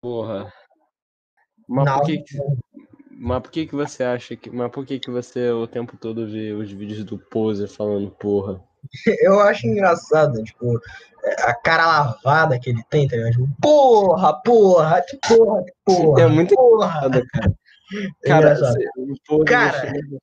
[0.00, 0.52] Porra.
[1.68, 1.98] Mas Não.
[1.98, 2.38] por que, que-
[3.18, 4.50] mas por que que você acha que.
[4.50, 8.60] Mas por que que você o tempo todo vê os vídeos do Pose falando porra?
[9.20, 10.78] Eu acho engraçado, tipo,
[11.40, 13.32] a cara lavada que ele tem, tá ligado?
[13.32, 16.22] Tipo, porra, porra, que porra, que porra.
[16.22, 17.00] É muito porra.
[17.02, 17.52] Foda, cara.
[18.24, 18.74] É Cara, engraçado.
[18.74, 20.18] você- o Cara, chega-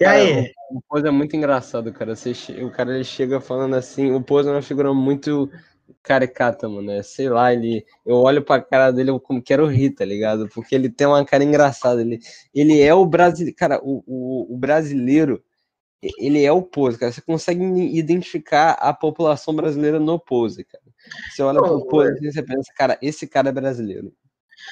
[0.00, 0.52] E aí?
[0.70, 2.16] O, Pose é muito engraçado, cara.
[2.16, 2.32] Você,
[2.64, 4.12] o cara ele chega falando assim.
[4.12, 5.50] O Pose é uma figura muito
[6.02, 6.90] caricata, mano.
[6.90, 7.84] É, sei lá, ele.
[8.04, 10.48] Eu olho pra cara dele, eu como quero rir, tá ligado?
[10.48, 12.00] Porque ele tem uma cara engraçada.
[12.00, 12.18] Ele,
[12.54, 13.56] ele é o brasileiro.
[13.56, 15.42] Cara, o, o, o brasileiro.
[16.18, 17.12] Ele é o Pose, cara.
[17.12, 17.62] Você consegue
[17.96, 20.82] identificar a população brasileira no Pose, cara.
[21.30, 24.12] Você olha Não, pro Pose e você pensa, cara, esse cara é brasileiro.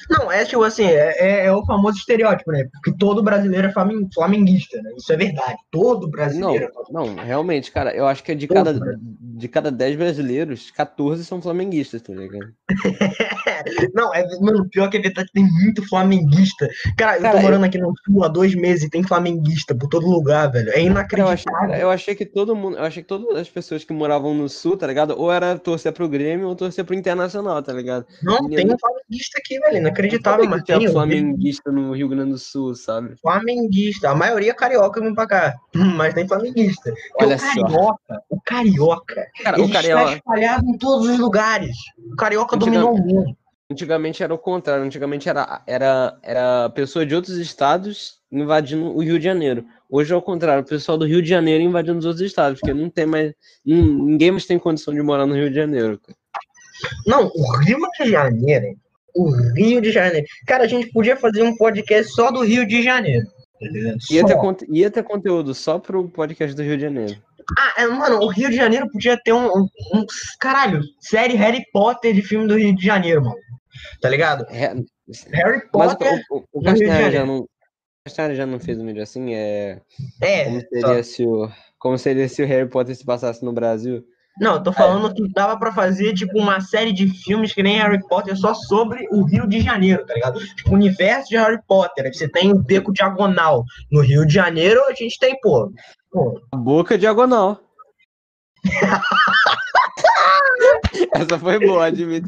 [0.09, 2.67] Não, é tipo assim, é, é- é o famoso estereótipo, né?
[2.71, 4.91] Porque todo brasileiro é flamen- flamenguista, né?
[4.97, 5.55] Isso é verdade.
[5.71, 6.65] Todo Não, brasileiro.
[6.65, 9.01] é não, realmente, cara, eu acho que é de Todo cada, brasileiro.
[9.21, 12.51] de cada 10 brasileiros, 14 são flamenguistas, tá ligado?
[13.93, 16.67] Não, é, mano, pior que é verdade, tem muito flamenguista.
[16.97, 19.75] Cara, eu Cara, tô eu- morando aqui no Sul há dois meses e tem flamenguista
[19.75, 20.69] por todo lugar, velho.
[20.69, 21.75] É Cara, eu, achei, inacreditável.
[21.75, 24.77] eu achei que todo mundo, eu achei que todas as pessoas que moravam no sul,
[24.77, 25.13] tá ligado?
[25.17, 28.05] Ou era torcer pro Grêmio ou torcer pro Internacional, tá ligado?
[28.23, 28.55] Não, Menino.
[28.55, 29.80] tem um flamenguista aqui, velho.
[29.81, 30.87] Inacreditável, sabia mas tem.
[30.87, 33.15] um flamenguista no Rio Grande do Sul, sabe?
[33.21, 34.09] Flamenguista.
[34.09, 35.55] A maioria é carioca vem pra cá.
[35.95, 36.93] Mas tem flamenguista.
[37.19, 37.45] Olha o só.
[37.45, 41.75] carioca, o carioca, Cara, ele o está carioca, espalhado em todos os lugares.
[42.11, 43.37] O carioca dominou o mundo.
[43.71, 49.17] antigamente era o contrário, antigamente era, era, era pessoa de outros estados invadindo o Rio
[49.17, 49.65] de Janeiro.
[49.89, 52.73] Hoje é o contrário, o pessoal do Rio de Janeiro invadindo os outros estados, porque
[52.73, 53.33] não tem mais,
[53.65, 56.17] nin- ninguém mais tem condição de morar no Rio de Janeiro, cara.
[57.05, 58.75] Não, o Rio de Janeiro.
[59.15, 60.25] O Rio de Janeiro.
[60.47, 63.25] Cara, a gente podia fazer um podcast só do Rio de Janeiro.
[63.25, 63.35] tá?
[64.11, 64.35] Ia ter,
[64.69, 67.15] ia ter conteúdo só pro podcast do Rio de Janeiro.
[67.57, 70.05] Ah, é, mano, o Rio de Janeiro podia ter um, um, um-
[70.39, 73.35] Caralho, série Harry Potter de filme do Rio de Janeiro, mano.
[74.01, 74.45] Tá ligado?
[74.49, 74.73] É,
[75.33, 76.21] Harry o, Potter.
[76.29, 77.39] o, o de Castanhari já não.
[77.39, 77.47] O
[78.05, 79.33] Castanhari já não fez um vídeo assim?
[79.33, 79.81] É.
[80.21, 80.45] É.
[80.45, 80.87] Como só.
[80.87, 84.03] seria, se o, como seria se o Harry Potter se passasse no Brasil?
[84.39, 87.77] Não, eu tô falando que dava pra fazer, tipo, uma série de filmes que nem
[87.77, 90.39] Harry Potter só sobre o Rio de Janeiro, tá ligado?
[90.39, 92.11] Tipo, o universo de Harry Potter.
[92.13, 93.63] Você tem o Beco Diagonal.
[93.91, 95.71] No Rio de Janeiro, a gente tem, pô.
[96.11, 97.59] pô boca diagonal.
[101.13, 102.27] Essa foi boa, admito.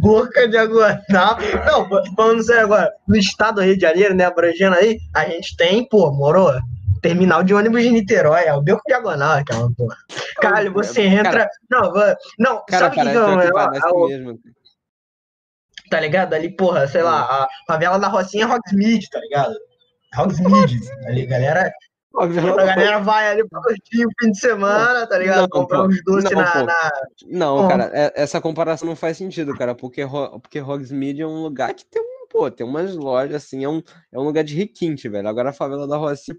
[0.00, 0.98] Boca Diagonal.
[1.66, 5.56] Não, falando sério agora, no estado do Rio de Janeiro, né, abrangendo aí, a gente
[5.56, 6.50] tem, pô, moro?
[7.00, 9.96] Terminal de ônibus de Niterói, é o Beco Diagonal, aquela porra.
[10.36, 11.48] Caralho, você entra.
[11.70, 13.50] não, va- não, Cara, sabe o que, não, é,
[13.92, 14.38] o- mesmo.
[15.90, 16.34] tá ligado?
[16.34, 19.54] Ali, porra, sei lá, a favela da Rocinha é Hogsmeade, tá ligado?
[20.18, 20.78] Hogsmeade.
[21.06, 21.72] Ali, galera,
[22.18, 25.42] a galera vai ali pra curtir o fim de semana, tá ligado?
[25.42, 26.90] Não, Comprar uns doces Não, na, na-
[27.26, 30.04] Não, cara, é- essa comparação não faz sentido, cara, porque,
[30.42, 33.82] porque Hogsmeade é um lugar que tem um, pô, tem umas lojas, assim, é um,
[34.12, 35.28] é um lugar de requinte, velho.
[35.28, 36.36] Agora a favela da Rocinha,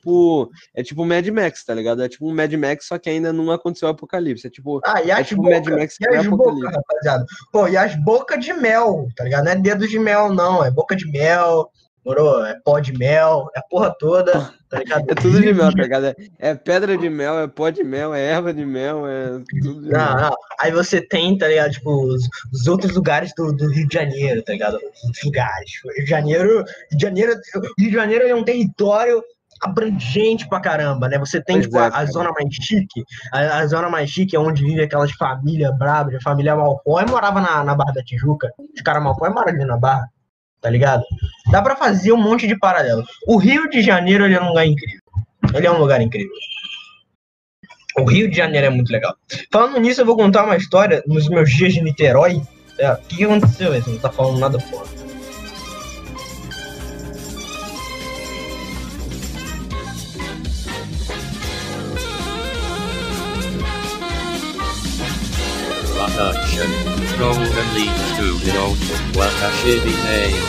[0.00, 2.02] tipo, é tipo Mad Max, tá ligado?
[2.02, 4.46] É tipo um Mad Max, só que ainda não aconteceu o apocalipse.
[4.46, 5.78] É tipo, Ah, e é as tipo Mad bocas.
[5.78, 6.74] Max E que é as apocalipse.
[6.76, 7.24] rapaziada.
[7.52, 9.44] Pô, e as bocas de mel, tá ligado?
[9.44, 10.64] Não é dedo de mel, não.
[10.64, 11.70] É boca de mel,
[12.04, 12.44] moro?
[12.46, 15.04] É pó de mel, é a porra toda, tá ligado?
[15.10, 16.06] É tudo de mel, tá ligado?
[16.06, 19.82] É, é pedra de mel, é pó de mel, é erva de mel, é tudo
[19.82, 20.16] de Não, mel.
[20.30, 20.36] não.
[20.58, 21.72] Aí você tem, tá ligado?
[21.72, 22.22] Tipo, os,
[22.52, 24.76] os outros lugares do, do Rio de Janeiro, tá ligado?
[24.78, 25.70] Os lugares.
[25.96, 26.64] Rio de Janeiro, Rio
[26.96, 27.32] de Janeiro,
[27.78, 29.22] Rio de Janeiro é um território
[29.60, 31.18] abrangente pra caramba, né?
[31.18, 33.04] Você tem, Pois tipo, é, a, a zona mais chique.
[33.32, 37.40] A, a zona mais chique é onde vive aquelas famílias brabas, a família Malfoy morava
[37.40, 38.50] na, na Barra da Tijuca.
[38.74, 40.08] Os caras Malfoy moram ali na Barra,
[40.60, 41.02] tá ligado?
[41.50, 43.04] Dá pra fazer um monte de paralelo.
[43.26, 45.00] O Rio de Janeiro, ele é um lugar incrível.
[45.54, 46.32] Ele é um lugar incrível.
[47.98, 49.14] O Rio de Janeiro é muito legal.
[49.52, 52.40] Falando nisso, eu vou contar uma história nos meus dias de Niterói.
[52.78, 53.72] É, o que, aconteceu?
[53.72, 54.58] Você não tá falando nada
[67.20, 68.78] golden leads to the old,
[69.14, 70.40] what a shitty name.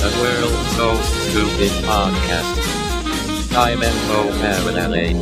[0.00, 0.10] The
[1.02, 2.56] stupid podcast.
[3.54, 5.20] I'm go marinade.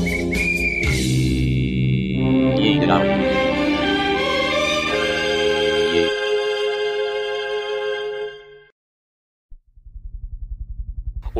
[2.60, 3.51] Eat it out.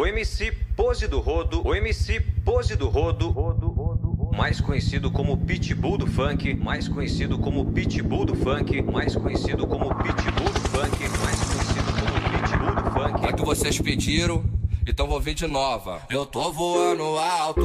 [0.03, 5.13] O MC Pose do Rodo, o MC Pose do Rodo, Rodo, Rodo, Rodo, mais conhecido
[5.13, 10.61] como Pitbull do Funk, mais conhecido como Pitbull do Funk, mais conhecido como Pitbull do
[10.61, 14.45] Funk, mais conhecido como Pitbull do Funk, que vocês pediram,
[14.85, 16.03] então vou vir de nova.
[16.11, 17.63] Eu tô voando alto.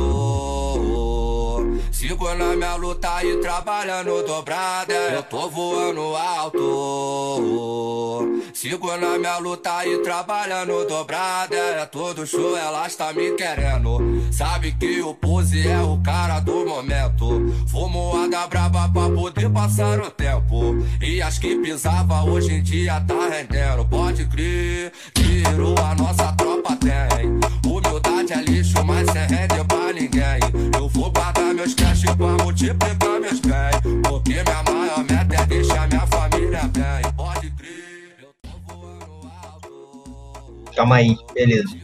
[1.92, 4.94] Sigo na minha luta e trabalhando dobrada.
[4.94, 6.58] Eu tô voando alto.
[8.58, 11.56] Sigo na minha luta e trabalhando dobrada.
[11.56, 14.00] É todo show, ela está me querendo.
[14.32, 17.54] Sabe que o pose é o cara do momento.
[17.68, 20.76] Fumoada braba pra poder passar o tempo.
[21.00, 23.86] E as que pisava hoje em dia tá rendendo.
[23.86, 27.30] Pode crer, virou a nossa tropa tem.
[27.64, 30.74] Humildade é lixo, mas sem rende pra ninguém.
[30.76, 33.07] Eu vou guardar meus cash pra multiplicar
[40.78, 41.76] Calma aí, beleza.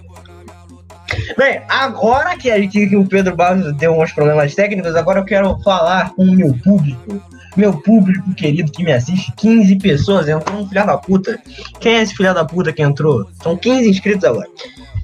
[1.36, 5.25] Bem, agora que, a gente, que o Pedro Barros deu uns problemas técnicos, agora eu
[5.25, 7.19] quero falar com o meu público.
[7.57, 11.40] Meu público querido que me assiste, 15 pessoas, entrou um filho da puta.
[11.80, 13.28] Quem é esse filho da puta que entrou?
[13.42, 14.48] São 15 inscritos agora.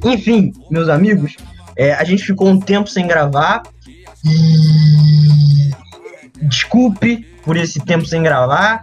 [0.06, 1.36] Enfim, meus amigos,
[1.76, 3.64] é, a gente ficou um tempo sem gravar
[4.24, 5.72] e
[6.44, 8.82] desculpe por esse tempo sem gravar,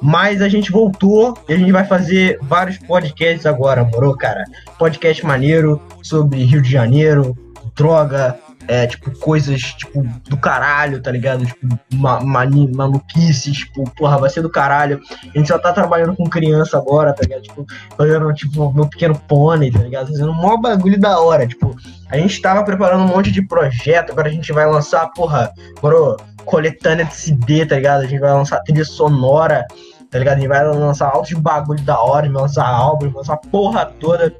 [0.00, 4.44] mas a gente voltou e a gente vai fazer vários podcasts agora, morou, cara?
[4.78, 7.36] Podcast maneiro sobre Rio de Janeiro,
[7.74, 8.38] droga,
[8.68, 11.46] é, tipo, coisas, tipo, do caralho, tá ligado?
[11.46, 15.00] Tipo, ma mani- maluquices, tipo, porra, vai ser do caralho.
[15.34, 17.42] A gente só tá trabalhando com criança agora, tá ligado?
[17.42, 17.64] Tipo,
[17.96, 20.08] fazendo, tipo, meu pequeno pônei, tá ligado?
[20.08, 21.76] Fazendo um maior bagulho da hora, tipo,
[22.10, 25.52] a gente tava preparando um monte de projeto, agora a gente vai lançar, porra,
[25.82, 26.16] moro,
[26.46, 28.02] coletânea de CD, tá ligado?
[28.02, 29.66] A gente vai lançar trilha sonora,
[30.10, 30.38] tá ligado?
[30.38, 33.84] A gente vai lançar altos de bagulho da hora, vai lançar álbum, vai lançar porra
[34.00, 34.34] toda.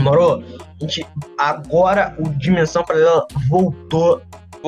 [0.00, 1.06] Moro, a gente,
[1.38, 4.20] agora o Dimensão Paralela voltou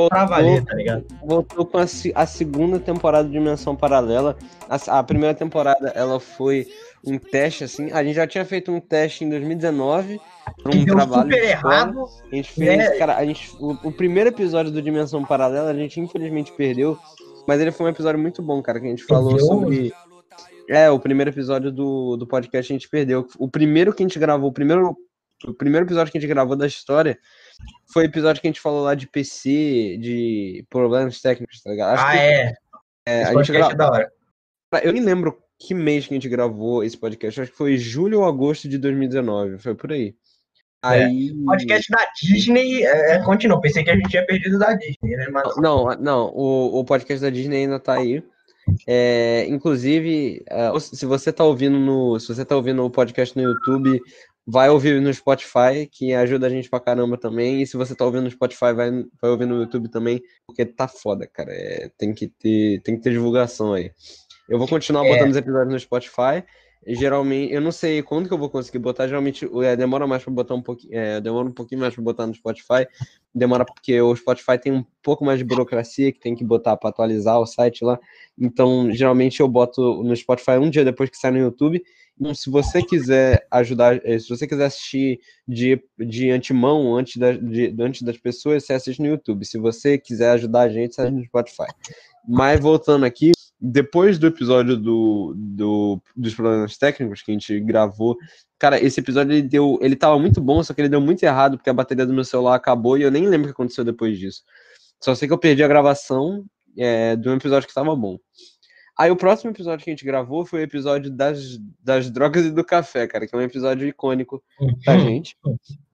[0.09, 1.05] pra valer, tá ligado?
[1.25, 1.85] voltou com a,
[2.15, 4.37] a segunda temporada de Dimensão Paralela.
[4.69, 6.67] A, a primeira temporada ela foi
[7.11, 7.91] um teste, assim.
[7.93, 10.21] A gente já tinha feito um teste em 2019.
[10.63, 12.05] Pra Que um deu trabalho super errado.
[12.33, 12.91] A gente fez, né?
[12.99, 16.99] cara, a gente, o, o primeiro episódio do Dimensão Paralela a gente infelizmente perdeu,
[17.47, 19.47] mas ele foi um episódio muito bom, cara, que a gente falou Perdeu?
[19.47, 19.93] sobre.
[20.71, 23.27] É, o primeiro episódio do, do podcast a gente perdeu.
[23.39, 24.97] O primeiro que a gente gravou, o primeiro,
[25.47, 27.19] o primeiro episódio que a gente gravou da história
[27.93, 31.95] foi o episódio que a gente falou lá de PC, de problemas técnicos, tá ligado?
[31.95, 32.55] Acho Ah, que, é.
[33.07, 33.73] é, Esse a gente podcast gra...
[33.73, 34.13] é da hora.
[34.83, 37.41] Eu nem lembro que mês que a gente gravou esse podcast.
[37.41, 39.59] Acho que foi julho ou agosto de 2019.
[39.59, 40.15] Foi por aí.
[40.85, 41.05] É.
[41.05, 41.35] Aí.
[41.45, 43.61] Podcast da Disney, é, é, continua.
[43.61, 45.29] Pensei que a gente tinha perdido da Disney, né?
[45.33, 48.23] Mas Não, não, o, o podcast da Disney ainda tá aí.
[48.87, 53.43] É, inclusive, é, se você tá ouvindo no, se você tá ouvindo o podcast no
[53.43, 54.01] YouTube,
[54.47, 57.63] vai ouvir no Spotify, que ajuda a gente pra caramba também.
[57.63, 58.91] E se você tá ouvindo no Spotify, vai,
[59.21, 61.51] vai ouvir no YouTube também, porque tá foda, cara.
[61.53, 63.91] É, tem que ter, tem que ter divulgação aí.
[64.49, 65.13] Eu vou continuar É.
[65.13, 66.45] botando os episódios no Spotify.
[66.87, 69.07] Geralmente, eu não sei quando que eu vou conseguir botar.
[69.09, 72.27] Geralmente é, demora mais pra botar um pouquinho, é, demora um pouquinho mais pra botar
[72.27, 72.87] no Spotify.
[73.35, 76.89] Demora porque o Spotify tem um pouco mais de burocracia que tem que botar para
[76.89, 77.99] atualizar o site lá.
[78.39, 81.83] Então, geralmente eu boto no Spotify um dia depois que sai no YouTube.
[82.21, 87.33] Então, se você quiser ajudar, eh, se você quiser assistir de, de antemão, antes, da,
[87.33, 89.45] de, antes das pessoas, você assiste no YouTube.
[89.45, 91.67] Se você quiser ajudar a gente, você assiste no Spotify.
[92.29, 98.19] Mas voltando aqui, depois do episódio do, do, dos problemas técnicos que a gente gravou,
[98.59, 101.57] cara, esse episódio ele deu, ele tava muito bom, só que ele deu muito errado
[101.57, 104.19] porque a bateria do meu celular acabou e eu nem lembro o que aconteceu depois
[104.19, 104.43] disso.
[105.03, 106.45] Só sei que eu perdi a gravação
[106.77, 108.19] é, de um episódio que tava bom.
[108.99, 112.51] Aí o próximo episódio que a gente gravou foi o episódio das, das drogas e
[112.51, 114.43] do café, cara, que é um episódio icônico
[114.85, 115.37] da gente.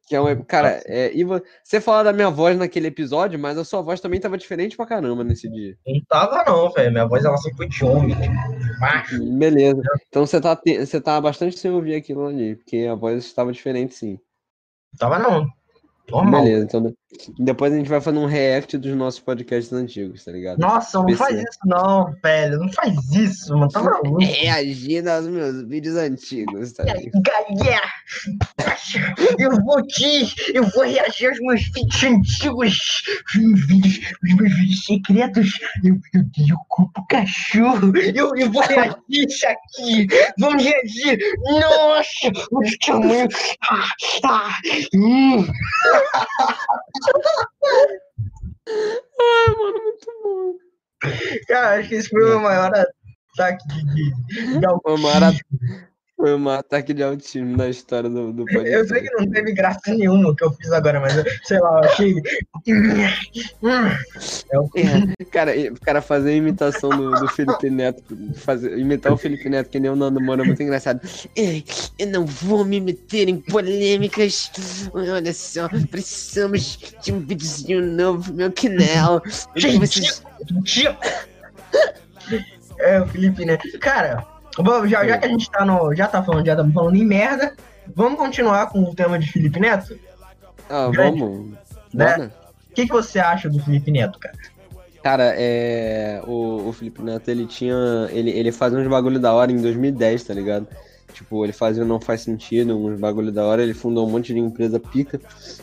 [0.06, 3.64] Que é um, cara, é, e você fala da minha voz naquele episódio, mas a
[3.64, 5.76] sua voz também tava diferente pra caramba nesse dia.
[5.87, 6.92] Não tava não, velho.
[6.92, 8.14] Minha voz ela sempre foi de homem.
[8.78, 9.25] Macho.
[9.38, 9.80] Beleza.
[10.08, 13.94] Então você tá, você tá bastante sem ouvir aquilo ali, porque a voz estava diferente
[13.94, 14.18] sim.
[14.99, 15.49] Tava não.
[16.11, 16.42] Normal.
[16.42, 16.94] Beleza, então de-
[17.38, 20.58] depois a gente vai fazer um react dos nossos podcasts antigos, tá ligado?
[20.58, 21.16] Nossa, não PC.
[21.18, 22.58] faz isso não, velho.
[22.58, 23.70] Não faz isso, mano.
[23.70, 24.23] Tá maluco.
[24.23, 27.23] Reagindo aos meus vídeos antigos, tá ligado?
[27.23, 27.87] Galera,
[29.44, 30.34] eu vou te.
[30.54, 33.02] Eu vou reagir aos meus vídeos antigos.
[33.28, 35.58] Os meus vídeos, os meus vídeos secretos.
[35.82, 37.92] Eu, eu dei o cu pro cachorro.
[37.96, 40.06] Eu, eu vou reagir isso aqui.
[40.38, 41.18] Vamos reagir.
[41.42, 43.28] Nossa, o tamanho.
[43.70, 43.88] Ah,
[44.24, 44.58] ah,
[44.94, 45.46] hum.
[48.66, 50.54] Ai, mano, muito bom.
[51.48, 55.34] Cara, acho que esse foi o maior ataque de, de, de O maior,
[56.16, 58.73] Foi um ataque de autismo na história do, do podcast.
[58.73, 61.59] Eu sei que não teve graça nenhuma o que eu fiz agora, mas eu, sei
[61.59, 62.14] lá, eu achei.
[64.50, 65.52] É o É, cara,
[65.83, 68.02] cara, fazer a imitação do, do Felipe Neto,
[68.37, 71.00] fazer, imitar o Felipe Neto, que nem o Nando Moura, é muito engraçado.
[71.99, 74.50] Eu não vou me meter em polêmicas.
[74.94, 79.21] Olha só, precisamos de um videozinho novo pro meu canal.
[79.56, 80.23] Gente, Vocês-.
[82.78, 83.59] É, o Felipe, né?
[83.80, 85.94] Cara, vamos- já, já que a gente tá no.
[85.94, 87.54] Já tá falando, já estamos falando em merda.
[87.94, 89.99] Vamos continuar com o tema de Felipe Neto?
[90.70, 91.50] Ah, grande, vamos.
[91.92, 92.30] né?
[92.70, 94.37] O que, que você acha do Felipe Neto, cara?
[95.02, 96.23] Cara, é.
[96.26, 97.76] O, o Felipe Neto, ele tinha.
[98.11, 100.66] Ele, ele fazia uns bagulho da hora em 2010, tá ligado?
[101.12, 104.32] Tipo, ele fazia o Não Faz Sentido, uns bagulho da hora, ele fundou um monte
[104.32, 105.20] de empresa pica.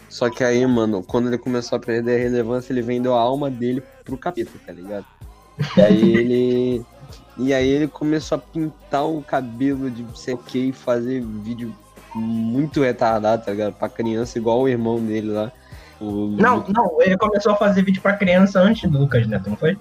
[0.08, 3.50] Só que aí, mano, quando ele começou a perder a relevância, ele vendeu a alma
[3.50, 5.06] dele pro capeta, tá ligado?
[5.76, 6.86] E aí ele.
[7.38, 11.74] E aí ele começou a pintar o cabelo de sei o que e fazer vídeo
[12.14, 13.74] muito retardado, tá ligado?
[13.74, 15.52] Pra criança, igual o irmão dele lá.
[16.00, 19.58] O Não, não, ele começou a fazer vídeo pra criança antes do Lucas Neto, não
[19.58, 19.78] foi?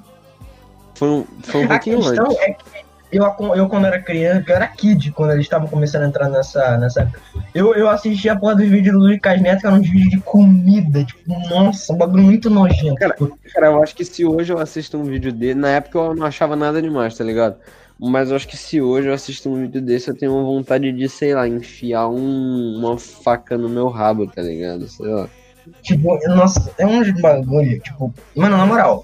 [0.94, 2.38] Foi um, foi um A pouquinho questão antes.
[2.38, 2.64] é que
[3.12, 3.24] eu,
[3.54, 6.76] eu, quando era criança, eu era kid, quando eles estavam começando a entrar nessa.
[6.78, 7.10] nessa
[7.54, 10.18] eu, eu assistia a porra dos vídeos do Lucas Neto, que eram uns vídeos de
[10.20, 12.94] comida, tipo, nossa, um bagulho muito nojento.
[12.96, 15.98] Cara, tipo, Cara, eu acho que se hoje eu assisto um vídeo dele, na época
[15.98, 17.56] eu não achava nada demais, tá ligado?
[18.02, 21.08] Mas eu acho que se hoje eu assisto um vídeo desse, eu tenho vontade de,
[21.08, 24.88] sei lá, enfiar um- uma faca no meu rabo, tá ligado?
[24.88, 25.28] Sei lá.
[25.82, 29.02] Tipo, nossa, é um bagulho, tipo, mano, na moral.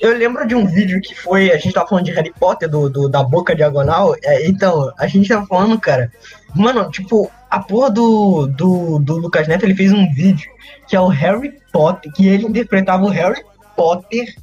[0.00, 2.88] Eu lembro de um vídeo que foi, a gente tava falando de Harry Potter, do,
[2.90, 6.12] do- da boca diagonal, é, então, a gente tava falando, cara,
[6.54, 10.50] mano, tipo, a porra do, do, do Lucas Neto, ele fez um vídeo
[10.86, 13.42] que é o Harry Potter, que ele interpretava o Harry
[13.74, 14.34] Potter,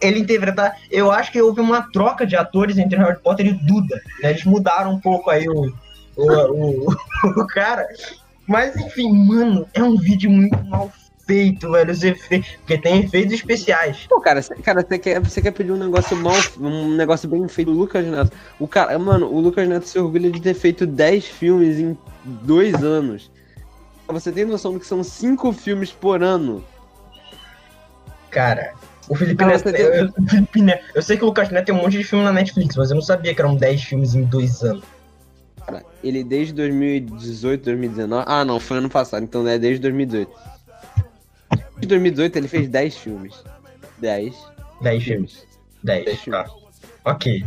[0.00, 4.00] ele interpretava, eu acho que houve uma troca de atores entre Harry Potter e Duda,
[4.22, 5.72] né, eles mudaram um pouco aí o,
[6.16, 6.90] o, o,
[7.40, 7.86] o cara,
[8.48, 10.90] mas enfim, mano, é um vídeo muito mal
[11.26, 11.90] feito, velho.
[11.92, 12.50] Os efeitos.
[12.58, 14.06] Porque tem efeitos especiais.
[14.08, 17.46] Pô, cara, cê- cara, você quer, você quer pedir um negócio mal, um negócio bem
[17.48, 18.32] feito do Lucas Neto?
[18.58, 22.74] O cara, mano, o Lucas Neto se orgulha de ter feito 10 filmes em dois
[22.82, 23.30] anos.
[24.08, 26.62] Você tem noção do que são 5 filmes por ano?
[28.30, 28.72] Cara,
[29.08, 29.72] o Felipe Neto.
[29.72, 32.04] tem- Eu, o Felipe Neto- eu sei que o Lucas Neto tem um monte de
[32.04, 34.84] filme na Netflix, mas eu não sabia que eram 10 filmes em dois anos.
[35.64, 38.24] Cara, ele desde 2018, 2019.
[38.26, 40.30] Ah, não, foi ano passado, então é desde 2018.
[41.80, 43.34] Em 2018 ele fez 10 filmes.
[43.98, 44.34] 10
[44.80, 45.32] 10 filmes.
[45.32, 45.46] filmes.
[45.82, 46.04] 10.
[46.04, 46.44] 10 Tá.
[46.44, 46.50] filmes.
[47.04, 47.44] Ok.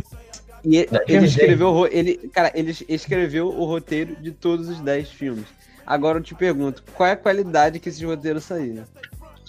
[0.64, 5.10] E ele, ele escreveu o ele, cara, ele escreveu o roteiro de todos os 10
[5.10, 5.44] filmes.
[5.86, 8.84] Agora eu te pergunto, qual é a qualidade que esses roteiros saíram?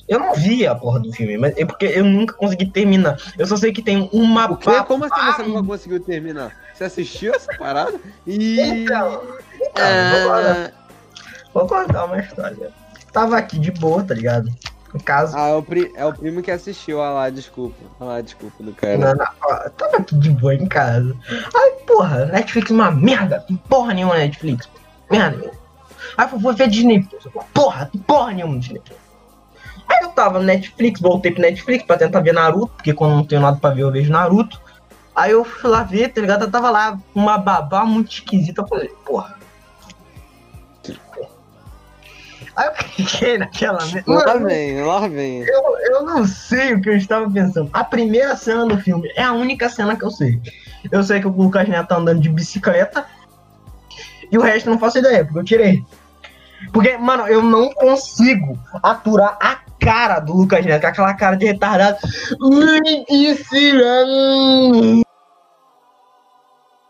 [0.07, 3.17] Eu não vi a porra do filme, mas é porque eu nunca consegui terminar.
[3.37, 4.69] Eu só sei que tem uma O quê?
[4.87, 6.55] Como assim você nunca conseguiu terminar?
[6.73, 7.99] Você assistiu essa parada?
[8.25, 8.59] E.
[8.59, 9.23] Então,
[9.59, 10.71] então vou, contar, Ah,
[11.53, 12.69] vou contar uma história.
[13.19, 14.47] Tava aqui de boa, tá ligado?
[14.93, 15.35] No caso.
[15.35, 17.01] ah, é, o pri- é o primo que assistiu.
[17.01, 17.75] Ah lá, desculpa.
[17.99, 18.95] Ah lá, desculpa do cara.
[18.97, 21.15] Não, não, ó, tava aqui de boa em casa.
[21.55, 23.39] Aí, porra, Netflix é uma merda.
[23.39, 24.69] Tem porra nenhuma Netflix.
[25.09, 25.57] Merda nenhuma.
[26.15, 27.27] Aí eu vou ver Disney Plus.
[27.53, 28.99] Porra, tem porra nenhuma Disney Plus.
[29.89, 33.23] Aí eu tava no Netflix, voltei pro Netflix pra tentar ver Naruto, porque quando não
[33.25, 34.61] tenho nada pra ver eu vejo Naruto.
[35.15, 36.43] Aí eu fui lá ver, tá ligado?
[36.43, 38.61] Eu tava lá, uma babá muito esquisita.
[38.61, 39.35] Eu falei, porra.
[42.57, 43.77] Aí eu cliquei naquela.
[44.07, 45.41] Lá vem, lá vem.
[45.43, 47.69] eu, eu não sei o que eu estava pensando.
[47.71, 50.41] A primeira cena do filme é a única cena que eu sei.
[50.91, 53.05] Eu sei que o Lucas Neto tá andando de bicicleta.
[54.31, 55.85] E o resto eu não faço ideia, porque eu tirei.
[56.73, 61.45] Porque, mano, eu não consigo aturar a cara do Lucas Neto, com aquela cara de
[61.45, 61.97] retardado.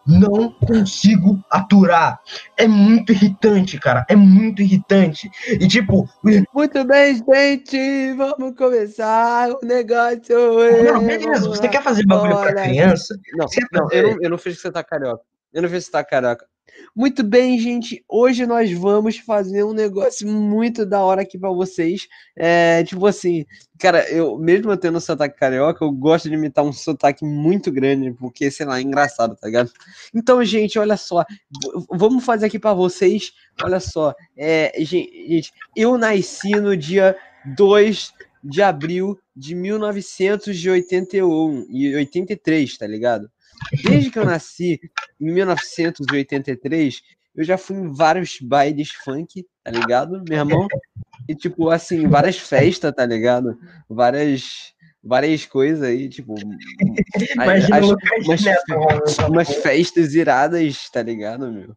[0.07, 2.19] Não consigo aturar.
[2.55, 4.05] É muito irritante, cara.
[4.09, 5.29] É muito irritante.
[5.47, 6.07] E tipo,
[6.53, 8.13] Muito bem, gente.
[8.13, 10.37] Vamos começar o negócio.
[10.83, 13.19] não, beleza, você quer fazer bagulho pra criança?
[13.33, 15.23] Não, não, eu não, eu não fiz que você tá carioca.
[15.53, 16.45] Eu não fiz que você tá carioca.
[16.95, 18.03] Muito bem, gente.
[18.07, 22.07] Hoje nós vamos fazer um negócio muito da hora aqui pra vocês.
[22.35, 23.45] É, tipo assim,
[23.79, 28.49] cara, eu mesmo tendo sotaque carioca, eu gosto de imitar um sotaque muito grande, porque,
[28.51, 29.71] sei lá, é engraçado, tá ligado?
[30.13, 31.23] Então, gente, olha só.
[31.91, 33.31] Vamos fazer aqui pra vocês.
[33.63, 34.13] Olha só.
[34.35, 37.15] É, gen- gente, eu nasci no dia
[37.55, 38.11] 2
[38.43, 43.29] de abril de 1981 e 83, tá ligado?
[43.83, 44.79] Desde que eu nasci,
[45.19, 47.01] em 1983,
[47.35, 50.67] eu já fui em vários bailes funk, tá ligado, meu irmão?
[51.27, 53.57] E, tipo, assim, várias festas, tá ligado?
[53.89, 54.73] Várias,
[55.03, 56.35] várias coisas aí, tipo.
[57.35, 57.85] Imagina as-
[58.25, 61.75] umas, essa umas festas iradas, tá ligado, meu?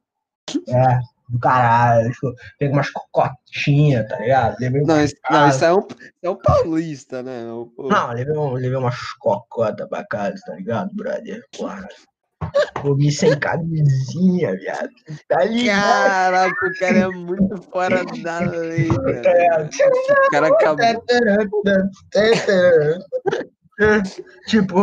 [0.69, 0.99] É,
[1.31, 2.11] do caralho.
[2.11, 4.57] tipo, Pega umas cocotinhas, tá ligado?
[4.61, 5.87] Levei Não, isso, não, isso é um,
[6.23, 7.45] é um paulista, né?
[7.53, 11.43] O- o- Não, levei, um, levei umas cocotas pra casa, tá ligado, brother?
[11.57, 11.89] Porra.
[12.81, 14.89] Comi sem camisinha, viado.
[15.29, 16.09] Tá ligado?
[16.09, 19.69] Caraca, o cara é muito fora da lei, cara.
[19.69, 19.71] ligado?
[20.27, 21.05] O cara acabou.
[24.47, 24.83] tipo,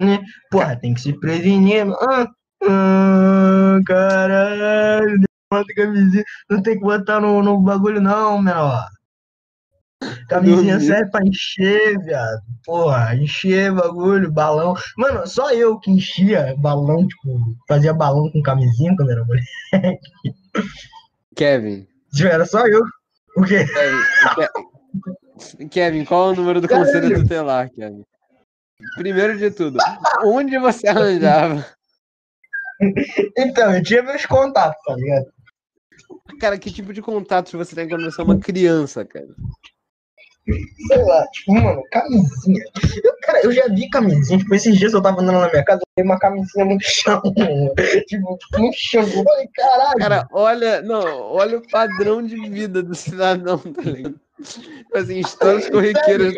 [0.00, 0.20] né?
[0.50, 1.86] Porra, tem que se prevenir.
[2.00, 2.26] Ah,
[2.64, 6.24] ah, caralho, bota camisinha.
[6.48, 8.86] Não tem que botar no, no bagulho, não, menor.
[10.28, 12.40] Camisinha serve pra encher, viado.
[12.64, 14.74] Porra, encher bagulho, balão.
[14.96, 19.44] Mano, só eu que enchia balão, tipo, fazia balão com camisinha quando era mulher.
[21.34, 21.86] Kevin.
[22.14, 22.80] Tipo, Era só eu.
[23.36, 23.64] O quê?
[23.66, 23.98] Kevin,
[25.56, 26.86] Ke- Kevin, qual é o número do Caralho.
[26.86, 28.04] conselho tutelar, Kevin?
[28.96, 29.78] Primeiro de tudo,
[30.24, 31.66] onde você arranjava?
[33.36, 35.26] Então, eu tinha meus contatos, tá ligado?
[36.40, 39.28] Cara, que tipo de contatos você tem quando você é uma criança, cara?
[40.86, 42.64] sei lá, tipo, mano, camisinha.
[43.04, 45.80] Eu, cara, eu já vi camisinha, tipo, esses dias eu tava andando na minha casa,
[45.80, 47.20] eu vi uma camisinha no chão,
[48.08, 49.02] tipo, no chão.
[49.02, 49.98] Eu falei, caralho.
[49.98, 54.18] Cara, olha, não, olha o padrão de vida do cidadão, tá ligado?
[54.40, 56.32] Tipo assim, histórias corriqueiras.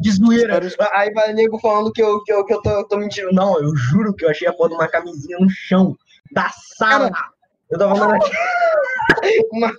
[0.00, 0.60] de zoeira.
[0.92, 3.32] Aí vai nego falando que eu, que, eu, que eu, tô, eu tô mentindo.
[3.32, 5.96] Não, eu juro que eu achei a porra de uma camisinha no chão
[6.32, 7.10] da sala.
[7.70, 8.30] Eu tava andando aqui.
[9.52, 9.72] Uma...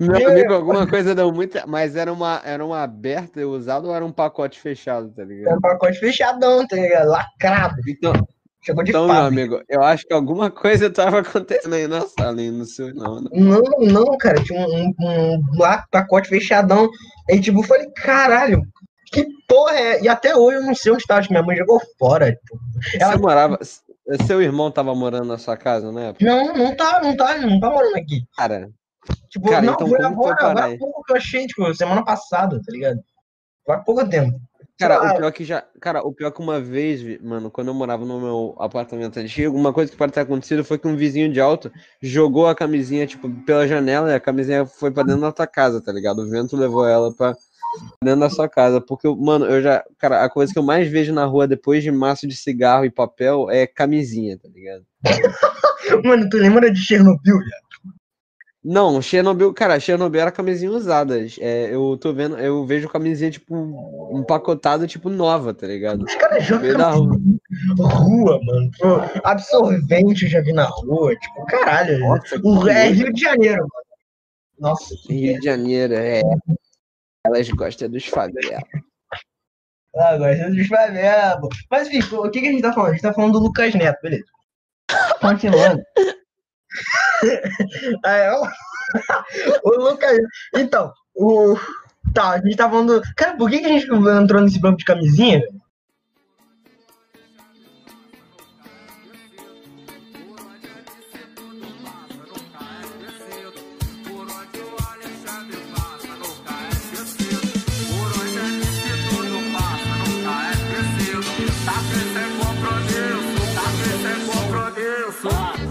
[0.00, 1.58] Meu Meu- amigo, alguma coisa deu muito.
[1.66, 5.30] Mas era uma, era uma aberta e usada ou era um pacote fechado, tá Era
[5.30, 5.56] ligado?
[5.58, 7.08] um pacote fechadão, tá ligado?
[7.08, 7.76] Lacrado.
[7.88, 8.12] Então,
[8.64, 12.40] Chegou de então meu amigo, eu acho que alguma coisa tava acontecendo aí na sala,
[12.40, 12.52] hein?
[12.52, 13.30] No seu, não, não.
[13.32, 15.58] Não, não, cara, tinha um, um, um
[15.90, 16.88] pacote fechadão.
[17.28, 18.62] Aí, tipo, eu falei, caralho,
[19.06, 20.02] que porra é?
[20.02, 22.30] E até hoje eu não sei onde tá, acho que minha mãe jogou fora.
[22.32, 22.58] Tipo.
[23.00, 23.58] Ela- Você morava.
[24.26, 26.14] Seu irmão tava morando na sua casa, né?
[26.20, 28.26] Não, não tá, não tá, não tá morando aqui.
[28.36, 28.68] Cara,
[29.28, 32.60] Tipo, Cara, não, então foi agora, agora há pouco que eu achei, tipo, semana passada,
[32.64, 33.00] tá ligado?
[33.68, 34.38] Há pouco tempo.
[34.78, 35.62] Cara, o pior que já.
[35.80, 39.72] Cara, o pior que uma vez, mano, quando eu morava no meu apartamento antigo, uma
[39.72, 43.30] coisa que pode ter acontecido foi que um vizinho de alto jogou a camisinha, tipo,
[43.44, 46.20] pela janela e a camisinha foi pra dentro da tua casa, tá ligado?
[46.20, 47.34] O vento levou ela pra
[48.02, 48.80] dentro da sua casa.
[48.80, 49.84] Porque, mano, eu já.
[49.98, 52.90] Cara, a coisa que eu mais vejo na rua depois de maço de cigarro e
[52.90, 54.84] papel é camisinha, tá ligado?
[56.04, 57.92] Mano, tu lembra de Chernobyl, já?
[58.64, 61.18] Não, Chernobyl, cara, Chernobyl era camisinha usada.
[61.40, 66.04] É, eu tô vendo, eu vejo camisinha, tipo, empacotada, tipo, nova, tá ligado?
[66.04, 67.20] Os caras jogam da rua.
[67.76, 68.70] na rua, mano.
[69.24, 71.12] Absorvente eu já vi na rua.
[71.16, 71.98] Tipo, caralho.
[71.98, 72.88] Nossa, o é.
[72.88, 73.82] Rio de Janeiro, mano.
[74.60, 76.22] Nossa, Rio de Janeiro, é.
[77.24, 78.64] Elas gostam dos favelas.
[79.94, 81.48] Ah, gosta dos favela, pô.
[81.70, 82.90] Mas, enfim, o que, que a gente tá falando?
[82.90, 84.24] A gente tá falando do Lucas Neto, beleza.
[85.20, 85.82] Continuando.
[88.04, 88.48] Aí, ó,
[89.64, 90.18] o Lucas.
[90.56, 91.56] Então, o.
[92.14, 93.00] Tá, a gente tá falando.
[93.16, 95.40] Cara, por que, que a gente entrou nesse banco de camisinha?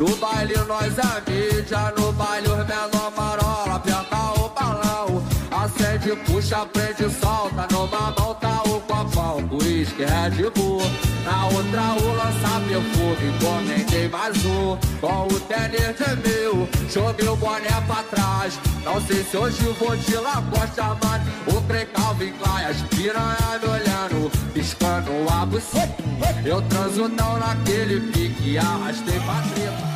[0.02, 5.24] No baile nós é mídia, no baile os menor marola, aperta o balão.
[5.52, 7.68] Acende, puxa, prende, solta.
[7.72, 10.82] Numa mão tá o copão, uísque, Red Bull.
[11.24, 14.76] Na outra o lança perfume, encomendei mais um.
[15.00, 17.28] Com o tênis de mil, joguei
[18.84, 21.24] Não sei se hoje vou de Lacosta, mano.
[21.48, 25.96] O trem Calvin Klein, as piranha me olhando, piscando a buceta.
[26.44, 29.92] Eu transo não naquele pique, arrastei pra treta.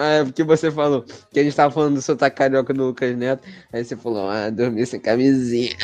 [0.00, 3.46] É porque você falou que a gente tava falando do sotaque carioca do Lucas Neto.
[3.72, 5.76] Aí você falou, ah, dormir sem camisinha.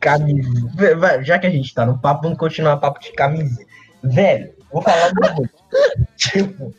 [0.00, 1.22] Camisinha.
[1.22, 3.66] Já que a gente tá no papo, vamos continuar o papo de camisinha.
[4.02, 5.50] Velho, vou falar bagulho.
[6.16, 6.74] Tipo,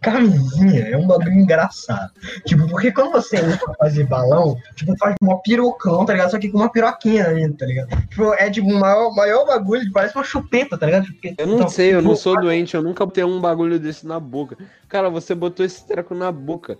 [0.00, 2.10] camisinha é um bagulho engraçado.
[2.44, 6.30] Tipo, porque quando você usa pra fazer balão, tipo, faz uma pirocão, tá ligado?
[6.30, 7.88] Só que com uma piroquinha ali, tá ligado?
[8.08, 11.06] Tipo, é tipo o maior, maior bagulho, parece uma chupeta, tá ligado?
[11.06, 13.78] Porque- Eu não então, sei, eu não tipo, sou doente, eu nunca botei um bagulho
[13.78, 14.56] desse na boca.
[14.88, 16.78] Cara, você botou esse treco na boca.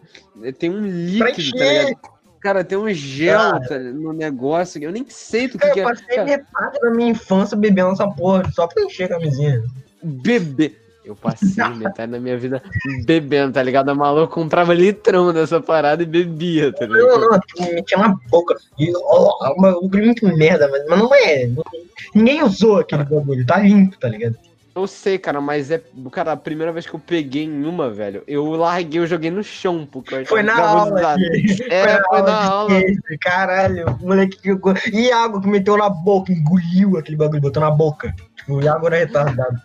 [0.58, 1.96] Tem um líquido, tá ligado?
[2.40, 4.82] Cara, tem um gel tá, no negócio.
[4.82, 5.92] Eu nem sei do que, Cara, que eu é.
[5.92, 9.62] passei Cara, metade da minha infância bebendo essa porra só pra encher a camisinha.
[10.02, 10.76] bebê.
[11.04, 12.62] Eu passei metade da minha vida
[13.04, 13.88] bebendo, tá ligado?
[13.90, 17.20] A maluco comprava litrão dessa parada e bebia, tá Não, ligado?
[17.20, 18.56] não, tipo, metia na boca.
[18.78, 21.46] E, ó, é um bagulho muito merda, mas, mas não é.
[21.48, 21.62] não-
[22.14, 24.36] ninguém usou aquele bagulho, tá limpo, tá ligado?
[24.74, 25.82] Eu sei, cara, mas é.
[26.10, 29.44] Cara, a primeira vez que eu peguei em uma, velho, eu larguei, eu joguei no
[29.44, 31.14] chão, porque Foi na aula.
[31.68, 32.68] É, foi na de aula.
[32.80, 34.72] queijo, Caralho, o moleque jogou.
[34.90, 38.14] E água que meteu na boca, engoliu aquele bagulho, botou na boca.
[38.34, 39.60] Tipo, o Iago era retardado.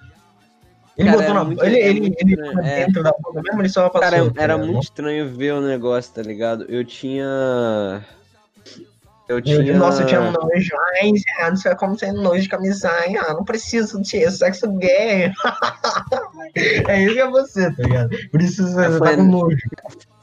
[0.97, 1.63] Ele Cara, botou na muito-.
[1.63, 2.85] Ele, ele, ele estranho, é.
[2.85, 4.09] dentro da boca mesmo, ele só passou.
[4.09, 4.71] Cara, tá era ligado?
[4.71, 6.65] muito estranho ver o negócio, tá ligado?
[6.67, 8.03] Eu tinha.
[9.27, 9.77] Eu tinha.
[9.77, 10.69] Nossa, eu tinha um nojo.
[11.01, 11.11] Ai,
[11.49, 13.21] não sei como ser nojo de camisinha.
[13.27, 15.31] Ah, não preciso de sexo gay.
[16.87, 18.09] é isso que é você, tá ligado?
[18.39, 19.57] Isso você É, tá com nojo.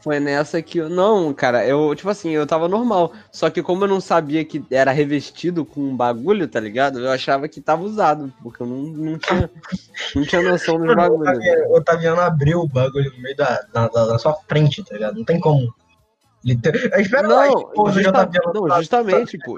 [0.01, 0.89] Foi nessa que eu.
[0.91, 3.13] Não, cara, eu, tipo assim, eu tava normal.
[3.33, 6.99] Só que como eu não sabia que era revestido com um bagulho, tá ligado?
[7.01, 9.51] Eu achava que tava usado, porque eu não, não tinha.
[10.15, 11.29] Não tinha noção dos Mano, o bagulhos.
[11.39, 14.95] Otaviano, o Otaviano abriu o bagulho no meio da, da, da- da sua frente, tá
[14.95, 15.17] ligado?
[15.17, 15.75] Não tem como.
[16.45, 16.91] Liter...
[16.93, 19.57] Eu espero lá, Não, justa- não, justamente, pô.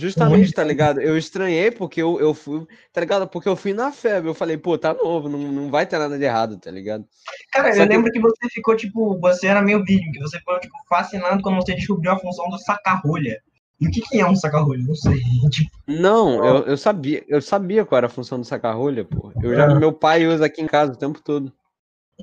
[0.00, 1.00] Justamente, tá ligado?
[1.00, 3.26] Eu estranhei porque eu, eu fui, tá ligado?
[3.26, 4.30] Porque eu fui na febre.
[4.30, 7.04] Eu falei, pô, tá novo, não, não vai ter nada de errado, tá ligado?
[7.52, 10.38] Cara, Só eu que- lembro que você ficou, tipo, você era meio vídeo, que você
[10.38, 13.40] ficou, tipo, fascinado quando você descobriu a função do saca-rolha.
[13.80, 14.84] E o que, que é um saca-rolha?
[14.86, 15.20] Não sei.
[15.50, 19.32] Tipo, Não, eu, eu sabia, eu sabia qual era a função do saca-rolha, pô.
[19.42, 19.74] Eu já, Ah.
[19.74, 21.52] meu pai usa aqui em casa o tempo todo.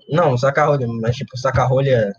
[0.09, 2.13] não, saca-rolha, mas tipo, saca-rolha.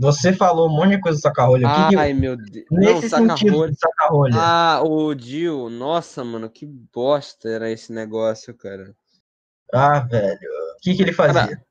[0.00, 1.68] Você falou um monte de coisa do saca-rolha.
[1.68, 2.64] O que que- Ai, meu Deus.
[2.70, 3.72] Não, Nesse sentido saca-rolha.
[3.72, 4.34] de saca-rolha.
[4.36, 8.94] Ah, o Dio, nossa, mano, que bosta era esse negócio, cara.
[9.72, 10.38] Ah, velho.
[10.76, 11.46] O que, que ele fazia?
[11.48, 11.62] Cara,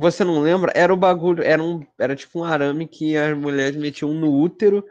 [0.00, 0.72] Você não lembra?
[0.76, 4.84] Era o bagulho, era um, era tipo um arame que as mulheres metiam no útero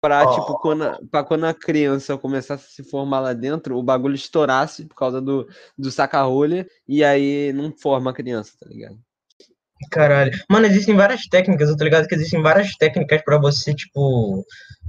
[0.00, 0.34] pra, Oh.
[0.34, 4.14] tipo, quando, a- pra quando a criança começasse a se formar lá dentro, o bagulho
[4.14, 8.98] estourasse por causa do, do saca-rolha e aí não forma a criança, tá ligado?
[9.90, 10.32] Caralho.
[10.48, 14.44] Mano, existem várias técnicas, eu tô ligado que existem várias técnicas pra você, tipo,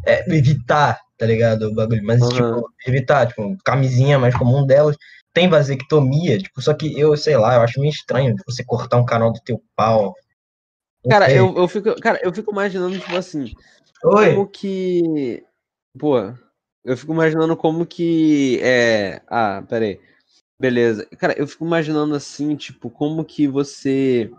[0.06, 1.63] é, evitar, tá ligado?
[1.63, 2.04] O bagulho.
[2.04, 2.32] Mas, Aham.
[2.32, 4.95] tipo, evitar, tipo, camisinha mais comum delas.
[5.34, 9.06] Tem vasectomia, tipo, só que eu, sei lá, eu acho meio estranho você cortar um
[9.06, 10.15] canal do teu pau.
[11.08, 13.54] Cara, eu, eu fico, cara, eu fico imaginando, tipo assim,
[14.04, 14.34] Oi?
[14.34, 15.43] como que.
[15.97, 16.17] Pô,
[16.84, 18.60] eu fico imaginando como que.
[18.62, 19.21] É.
[19.28, 19.99] Ah, peraí.
[20.60, 21.06] Beleza.
[21.17, 24.30] Cara, eu fico imaginando assim, tipo, como que você.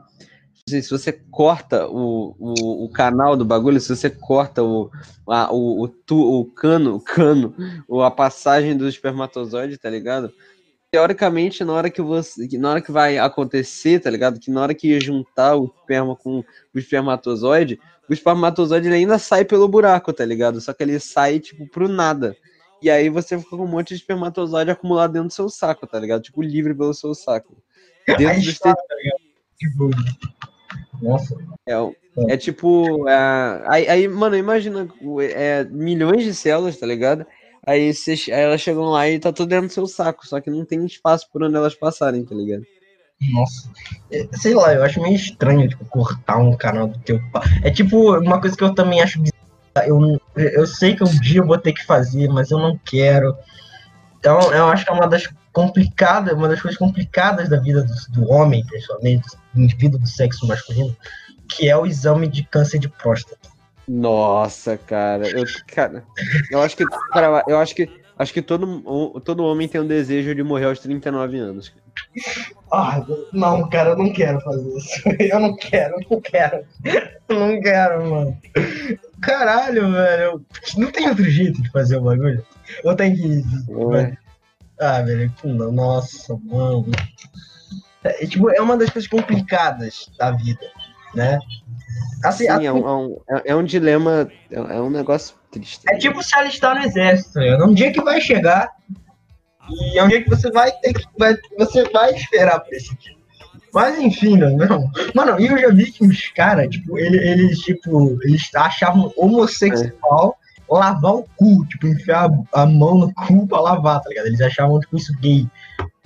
[0.71, 4.91] Se se você corta o, o, o canal do bagulho, se você corta o,
[5.29, 7.55] a, o, o, tu, o cano, o cano,
[7.89, 10.33] ou a passagem do espermatozoide, tá ligado?
[10.91, 12.49] Teoricamente, na hora que você.
[12.59, 14.41] Na hora que vai acontecer, tá ligado?
[14.41, 16.41] Que na hora que ia juntar o esperma com
[16.75, 17.79] o espermatozoide,
[18.09, 20.61] o espermatozoide ele ainda sai pelo buraco, tá ligado?
[20.61, 22.37] Só que ele sai, tipo, pro nada.
[22.83, 26.01] E aí você fica com um monte de espermatozoide acumulado dentro do seu saco, tá
[26.01, 26.23] ligado?
[26.23, 27.63] Tipo, livre pelo seu saco.
[28.07, 29.21] Dentro Aí do está, tá ligado?
[29.59, 29.91] Tipo,
[31.03, 31.35] nossa.
[31.67, 31.95] É, o-
[32.29, 33.09] é tipo.
[33.09, 34.89] é, aí, aí, mano, imagina
[35.35, 37.25] é, milhões de células, tá ligado?
[37.67, 40.51] Aí, cê- aí elas chegam lá e tá tudo dentro do seu saco, só que
[40.51, 42.63] não tem espaço por onde elas passarem, tá ligado?
[43.33, 43.71] Nossa.
[44.11, 47.43] É, Sei lá, eu acho meio estranho, tipo, cortar um canal do teu pau.
[47.63, 49.23] É tipo, uma coisa que eu também acho.
[49.87, 53.37] Eu, eu sei que um dia eu vou ter que fazer, mas eu não quero.
[54.19, 57.95] Então, eu acho que é uma das complicadas, uma das coisas complicadas da vida do,
[58.21, 60.97] do homem, principalmente, do indivíduo do sexo masculino,
[61.49, 63.51] que é o exame de câncer de próstata.
[63.89, 66.05] Nossa, cara, eu, cara,
[66.51, 70.35] eu acho que, cara, eu acho que, acho que todo, todo homem tem um desejo
[70.35, 71.73] de morrer aos 39 anos.
[72.73, 75.03] Ah, não, cara, eu não quero fazer isso.
[75.19, 76.65] Eu não quero, eu não quero.
[77.29, 78.39] Eu não quero, mano.
[79.21, 80.47] Caralho, velho.
[80.77, 82.45] Não tem outro jeito de fazer o bagulho?
[82.85, 83.45] Ou tem que.
[83.69, 84.17] Ué.
[84.81, 85.71] Ah, velho, não.
[85.73, 86.87] Nossa, mano.
[88.03, 90.67] É, tipo, é uma das coisas complicadas da vida,
[91.15, 91.39] né?
[92.25, 95.35] Assim, Sim, assim, é um, é um, é- é um dilema, é, é um negócio
[95.51, 95.83] triste.
[95.89, 97.63] é tipo se alistar no exército, ligado?
[97.63, 98.71] É um dia que vai chegar
[99.71, 101.05] e é um dia que você vai ter que.
[101.19, 103.15] Vai, você vai esperar por esse dia.
[103.73, 104.91] Mas enfim, não, não.
[105.15, 110.37] Mano, eu já vi que os caras, tipo, ele- eles, tipo, eles achavam homossexual
[110.71, 114.27] lavar o cu, tipo, enfiar a, mão no cu pra lavar, tá ligado?
[114.27, 115.47] Eles achavam, tipo, isso gay.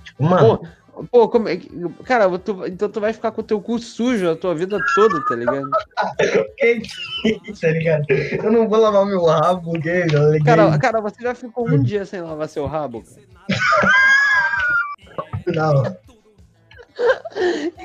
[0.05, 0.69] Tipo, mano, Pô,
[1.11, 1.69] Pô, como é que.
[2.05, 5.21] Cara, tu- então tu vai ficar com o teu cu sujo a tua vida toda,
[5.25, 5.69] tá ligado?
[7.61, 8.05] Tá ligado?
[8.11, 10.45] Eu não vou lavar meu rabo, gay, tá ligado?
[10.45, 13.23] Cara, cara, você já ficou um dia sem lavar seu rabo, cara.
[15.47, 15.97] Não.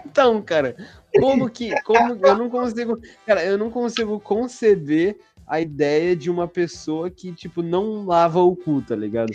[0.05, 0.75] Então, cara,
[1.19, 1.73] como que.
[1.81, 2.99] Como eu não consigo.
[3.25, 5.17] Cara, eu não consigo conceber
[5.49, 9.33] a ideia de uma pessoa que, tipo, não lava o cu, tá ligado?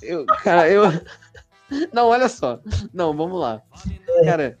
[0.00, 0.84] Eu, cara, eu.
[1.92, 2.60] Não, olha só.
[2.94, 3.60] Não, vamos lá.
[4.24, 4.56] Cara,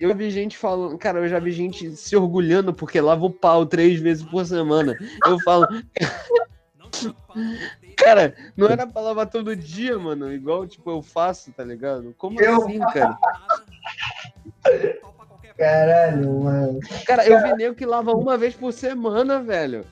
[0.00, 0.96] eu vi gente falando.
[0.96, 4.96] Cara, eu já vi gente se orgulhando porque lava o pau três vezes por semana.
[5.26, 5.66] Eu falo.
[7.94, 10.32] Cara, não era pra lavar todo dia, mano.
[10.32, 12.14] Igual, tipo, eu faço, tá ligado?
[12.16, 13.18] Como Eu- assim, cara?
[15.58, 16.80] Caralho, mano.
[17.06, 19.84] Cara, eu vi nego que lava uma vez por semana, velho.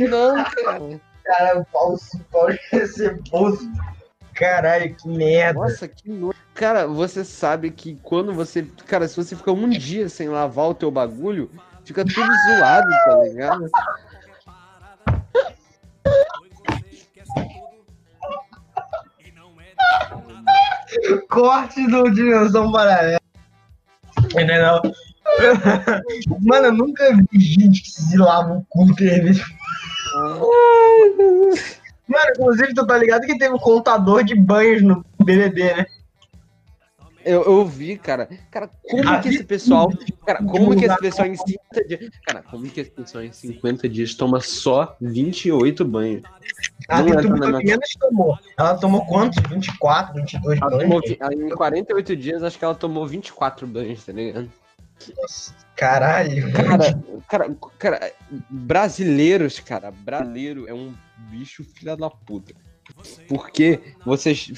[0.00, 1.00] Não, cara.
[1.24, 2.48] Cara, o pau, o pau
[2.86, 3.70] ceboso.
[4.34, 5.60] Caralho, que merda.
[5.60, 6.36] Nossa, que nojo.
[6.54, 8.62] Cara, você sabe que quando você.
[8.86, 11.50] Cara, se você fica um dia sem lavar o teu bagulho,
[11.84, 13.70] fica tudo zoado, tá ligado?
[21.28, 23.20] Corte do Dimensão Paralela.
[24.24, 24.80] Entendeu?
[26.40, 29.44] Mano, eu nunca vi gente que se lava o cu três vezes.
[32.08, 35.86] Mano, inclusive, tu tá ligado que teve um contador de banhos no BBB, né?
[37.24, 38.28] Eu, eu vi, cara.
[38.52, 39.92] Cara, como que esse pessoal.
[40.24, 42.10] Cara, como que esse pessoal em 50 dias.
[42.24, 46.22] Cara, como que esse pessoal em 50 dias toma só 28 banhos?
[46.88, 48.38] A Vitor na menos tomou.
[48.56, 49.42] Ela tomou quantos?
[49.50, 50.84] 24, 22 Ela banhos?
[50.84, 54.48] tomou, em 48 dias, acho que ela tomou 24 banhos, tá ligado?
[55.76, 56.52] Caralho.
[56.52, 58.12] Cara, cara, cara,
[58.48, 60.94] brasileiros, cara, brasileiro é um
[61.30, 62.54] bicho filha da puta.
[63.28, 64.52] Porque vocês.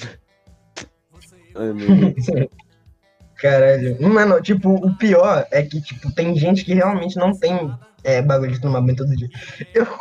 [1.55, 2.49] Ai, meu Deus.
[3.35, 4.01] Caralho.
[4.01, 8.51] Mano, tipo, o pior é que, tipo, tem gente que realmente não tem é, bagulho
[8.51, 9.29] de tomar banho todo dia.
[9.73, 9.85] Eu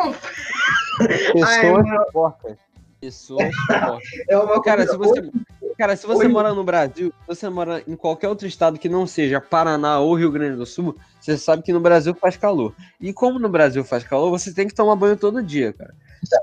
[1.00, 2.06] Ai, Pessoas mano.
[2.12, 2.56] porcas.
[3.00, 3.54] Pessoas
[4.28, 5.30] é uma Cara, se você,
[5.78, 9.06] cara, se você mora no Brasil, se você mora em qualquer outro estado que não
[9.06, 12.74] seja Paraná ou Rio Grande do Sul, você sabe que no Brasil faz calor.
[13.00, 15.94] E como no Brasil faz calor, você tem que tomar banho todo dia, cara.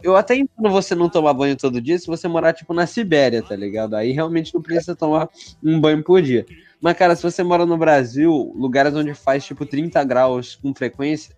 [0.02, 3.44] Eu até entendo você não tomar banho todo dia se você morar, tipo, na Sibéria,
[3.44, 3.96] tá ligado?
[3.96, 5.30] Aí realmente não precisa tomar
[5.62, 6.46] um banho por dia.
[6.80, 11.36] Mas, cara, se você mora no Brasil, lugares onde faz, tipo, 30 graus com frequência,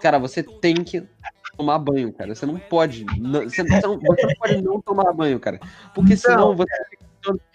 [0.00, 1.04] cara, você tem que
[1.56, 2.34] tomar banho, cara.
[2.34, 3.04] Você não pode.
[3.18, 5.60] não- você, você não, você não pode não tomar banho, cara.
[5.94, 6.72] Porque senão você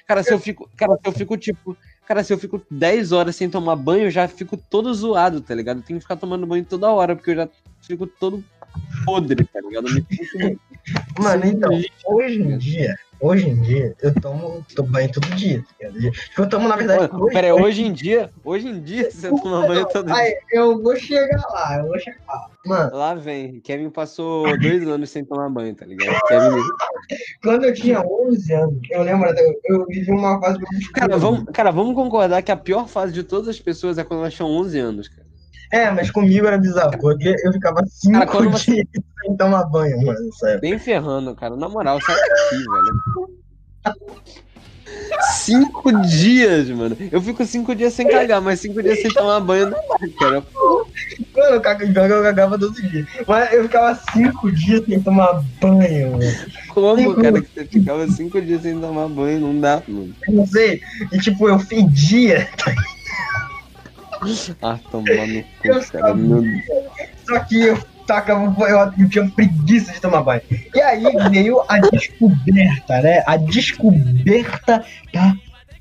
[0.08, 0.70] Cara, se eu fico.
[0.78, 1.78] Cara, se eu fico, tipo.
[2.08, 5.54] Cara, se eu fico 10 horas sem tomar banho, eu já fico todo zoado, tá
[5.54, 5.80] ligado?
[5.80, 7.50] Eu tenho que ficar tomando banho toda hora, porque eu já
[7.82, 8.42] fico todo
[9.04, 9.88] podre, tá ligado?
[11.20, 11.70] Mano, então,
[12.06, 15.64] hoje em dia, hoje em dia, eu tomo, tomo banho todo dia.
[15.80, 15.88] tá
[16.38, 19.68] Eu tomo, na verdade, Pô, Pera aí, hoje em dia, hoje em dia você toma
[19.68, 20.16] banho todo dia.
[20.16, 22.50] Ai, eu vou chegar lá, eu vou chegar lá.
[22.66, 23.60] Mano, Lá vem.
[23.62, 26.20] Kevin passou dois anos sem tomar banho, tá ligado?
[26.28, 26.62] Kevin.
[27.42, 31.46] quando eu tinha 11 anos, eu lembro, até, eu vivi uma fase muito Cara vamos,
[31.54, 34.50] cara, vamos concordar que a pior fase de todas as pessoas é quando elas tinham
[34.50, 35.27] 11 anos, cara.
[35.72, 38.88] É, mas comigo era bizarro, porque eu ficava 5 Cara, quando você- dias
[39.26, 40.20] sem tomar banho, mano.
[40.62, 41.56] Nem ferrando, cara.
[41.56, 43.04] Na moral, sai daqui, velho.
[45.34, 46.96] Cinco dias, mano.
[47.12, 50.46] Eu fico cinco dias sem cagar, mas cinco dias sem tomar banho não dá, cara.
[51.36, 53.06] Mano, eu cagava, eu cagava todo dia.
[53.28, 56.24] Mas eu ficava 5 dias sem tomar banho, mano.
[56.70, 59.40] Como, cara, que você ficava cinco dias sem tomar banho?
[59.40, 60.14] Não dá, mano.
[60.28, 60.82] Eu não sei.
[61.12, 62.48] E tipo, eu fedia.
[64.62, 66.14] Ah, tomar no cu, cara.
[66.14, 66.44] Meu.
[67.26, 70.42] Só que eu tacava, eu, eu tinha preguiça de tomar banho.
[70.74, 73.24] E aí veio a descoberta, né?
[73.28, 75.34] A descoberta da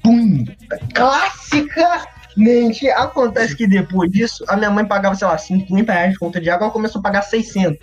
[0.02, 0.80] punheta.
[2.36, 2.88] Classicamente.
[2.90, 6.50] Acontece que depois disso, a minha mãe pagava, sei lá, 50 reais de conta de
[6.50, 7.78] água, ela começou a pagar 600.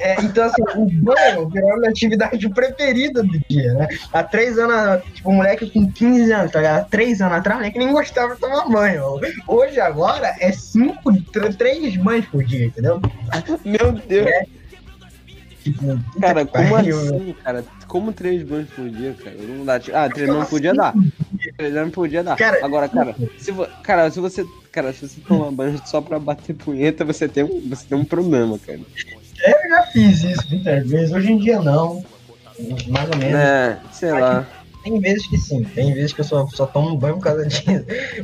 [0.00, 3.88] É, então, assim, o banho virou a minha atividade preferida do dia, né?
[4.12, 6.80] Há três anos, tipo, um moleque com 15 anos, tá ligado?
[6.80, 9.20] Há três anos atrás, moleque nem gostava de tomar banho.
[9.46, 13.00] Hoje, agora, é cinco, tr- três banhos por dia, entendeu?
[13.64, 14.28] Meu Deus.
[15.72, 17.64] Tipo, Cara, como pariu, assim, cara?
[17.88, 19.36] Como três banhos por dia, cara?
[19.36, 19.80] Não dá.
[19.80, 20.94] tipo- Ah, três não podia dar.
[21.56, 22.36] Três não podia dar.
[22.36, 23.66] Cara, Agora, cara, se, vo...
[23.82, 24.46] cara, se você.
[24.70, 28.04] Cara, se você tomar banho só pra bater punheta, você tem um, você tem um
[28.04, 28.78] problema, cara.
[28.78, 32.04] Eu já fiz isso muitas vezes, hoje em dia não.
[32.88, 33.34] Mais ou menos.
[33.40, 34.46] É, sei lá.
[34.84, 37.64] Tem vezes que sim, tem vezes que eu só, só tomo banho por causa disso.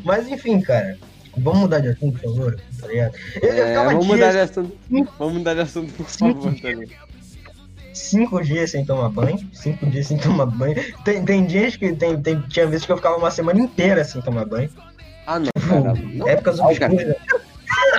[0.04, 0.96] Mas enfim, cara,
[1.36, 3.14] vamos mudar de assunto, por favor, tá ligado?
[3.42, 4.72] Eu, É, vamos dias- mudar de assunto.
[5.18, 7.12] Vamos mudar de assunto, por favor, tá ligado?
[7.92, 9.38] Cinco dias sem tomar banho.
[9.52, 10.76] Cinco dias sem tomar banho.
[11.04, 11.92] Tem, tem dias que.
[11.92, 14.70] Tem, tem, tinha vezes que eu ficava uma semana inteira sem tomar banho.
[15.26, 15.94] Ah, não, cara.
[15.94, 16.92] Não, Épocas não, cara.
[16.92, 17.16] obscuras.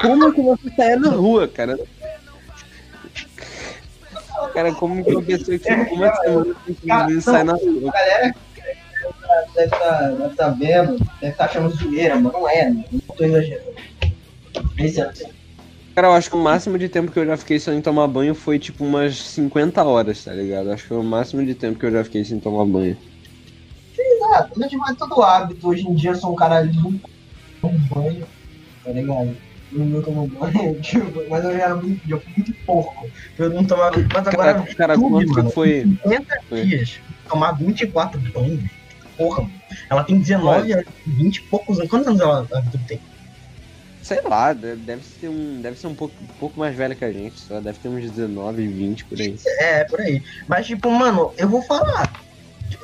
[0.02, 1.80] Como que você saia na rua, cara?
[4.54, 7.90] Cara, como que uma pessoa que fica uma semana sem tomar banho sai na rua?
[7.90, 8.36] A galera
[9.56, 13.74] deve estar deve tá vendo, deve estar achando zoeira, mas não é, não tô exagerando.
[14.78, 15.12] Esse é.
[15.96, 18.34] Cara, eu acho que o máximo de tempo que eu já fiquei sem tomar banho
[18.34, 20.72] foi tipo umas 50 horas, tá ligado?
[20.72, 22.98] Acho que foi o máximo de tempo que eu já fiquei sem tomar banho.
[24.34, 25.68] Ah, a gente vai todo hábito.
[25.68, 27.00] Hoje em dia eu sou um cara de um
[27.62, 28.26] banho,
[28.84, 29.38] tá ligado?
[29.72, 33.08] Eu não tomo banho, tipo, mas eu já era muito, eu fui muito pouco.
[33.38, 33.96] Eu não tomava.
[34.12, 34.54] Mas agora.
[34.56, 35.82] Cara, cara tudo, quanto mano, que foi?
[35.82, 36.66] 50 Foi.
[36.66, 36.90] dias,
[37.30, 38.64] tomar 24 banhos.
[39.16, 39.62] Porra, mano.
[39.92, 41.90] Ela tem 19 anos, 20 e poucos anos.
[41.90, 43.00] Quantos anos ela, a Vitor tem?
[44.04, 47.06] Sei lá, de- deve ser um, deve ser um pouco, um pouco mais velha que
[47.06, 49.36] a gente, só deve ter uns 19, 20 por aí.
[49.60, 50.22] É, por aí.
[50.48, 52.12] Mas, tipo, mano, eu vou falar.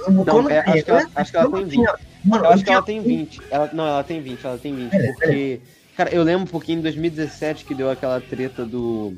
[0.07, 2.63] Eu vou- Não, é, acho que ela- acho que ela tem tinha- Mano, Eu acho
[2.63, 3.39] que ela tem 20.
[3.51, 4.91] Ela, não, ela tem 20, ela tem 20.
[4.91, 5.59] Pera, Porque,
[5.95, 9.13] cara, eu lembro um pouquinho em 2017 que deu aquela treta do.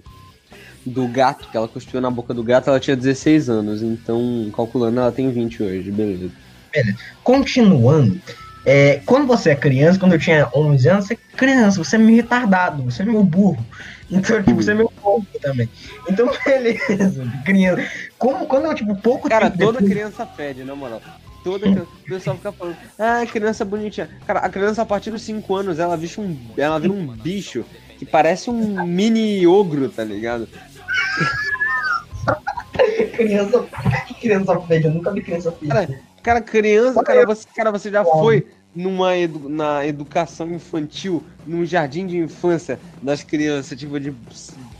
[0.84, 3.84] Do gato, que ela cuspiu na boca do gato, ela tinha 16 anos.
[3.84, 6.32] Então, calculando, ela tem 20 hoje, beleza.
[7.24, 8.20] Continuando,
[8.66, 12.00] é, quando você é criança, quando eu tinha 11 anos, você é criança, você é
[12.00, 13.64] meio retardado, você é meio burro.
[14.10, 15.70] Então, tipo, você é meio pouco também.
[16.10, 17.88] Então, beleza, criança.
[18.18, 21.02] Como, quando eu, tipo, pouco Cara, toda depois- criança fede, na moral.
[21.44, 24.08] Toda criança, o pessoal fica falando, ah, criança bonitinha.
[24.28, 27.66] Cara, a criança a partir dos 5 anos, ela vira um, ela vira um bicho
[27.98, 30.48] que parece um mini ogro, tá ligado?
[33.16, 33.66] criança.
[34.08, 34.86] Que criança feia?
[34.86, 35.72] Eu nunca vi criança feia.
[35.72, 41.66] Cara, Cara, criança, cara, você, cara, você já foi numa edu- na educação infantil, num
[41.66, 44.14] jardim de infância das crianças, tipo, de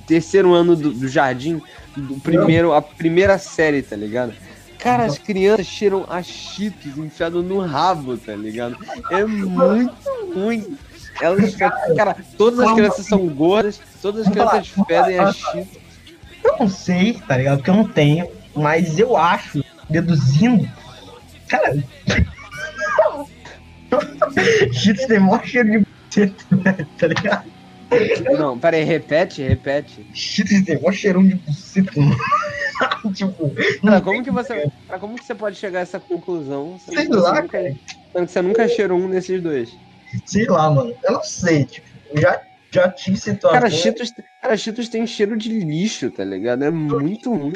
[0.08, 1.62] terceiro ano do, do jardim,
[1.98, 4.34] do primeiro, a primeira série, tá ligado?
[4.80, 8.78] Cara, as crianças cheiram a cheetos enfiado no rabo, tá ligado?
[9.12, 9.94] É muito
[10.34, 10.78] ruim.
[11.22, 15.78] Elas, cara, todas as crianças são gordas, todas as crianças fedem a cheetos.
[16.44, 17.58] Eu não sei, tá ligado?
[17.58, 20.68] Porque eu não tenho, mas eu acho, deduzindo.
[21.52, 21.84] Cara.
[24.74, 27.52] Cheetos tem maior cheiro de buceta, velho, tá ligado?
[28.38, 30.06] Não, peraí, repete, repete.
[30.14, 32.18] Cheetos tem maior cheirão de buceta, mano.
[33.14, 33.52] tipo,
[33.84, 36.80] Cara, como que você, cara, como que você pode chegar a essa conclusão?
[36.80, 39.70] Sei lá, nunca- sendo que você nunca cheirou um desses dois.
[40.26, 40.96] sei lá, mano.
[41.04, 41.86] Eu não sei, tipo,
[42.16, 43.60] já, já tive situações.
[43.62, 46.64] Cara, Cheetos, cara, Cheetos tem cheiro de lixo, tá ligado?
[46.64, 47.54] É muito ruim.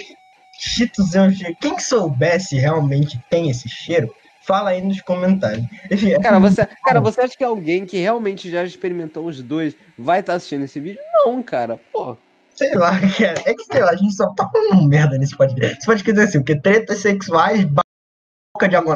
[0.59, 1.57] Cheetos é cheiro.
[1.59, 4.13] Quem soubesse realmente tem esse cheiro,
[4.45, 5.65] fala aí nos comentários.
[5.91, 9.75] Enfim, é Cara, você, cara, você acha que alguém que realmente já experimentou os dois
[9.97, 10.99] vai estar assistindo esse vídeo?
[11.13, 11.79] Não, cara.
[11.91, 12.17] Pô.
[12.53, 13.41] sei lá, cara.
[13.45, 15.77] É que sei lá, a gente só tá falando merda nesse podcast.
[15.77, 18.95] Esse podcast é assim, porque tretas sexuais, boca de água.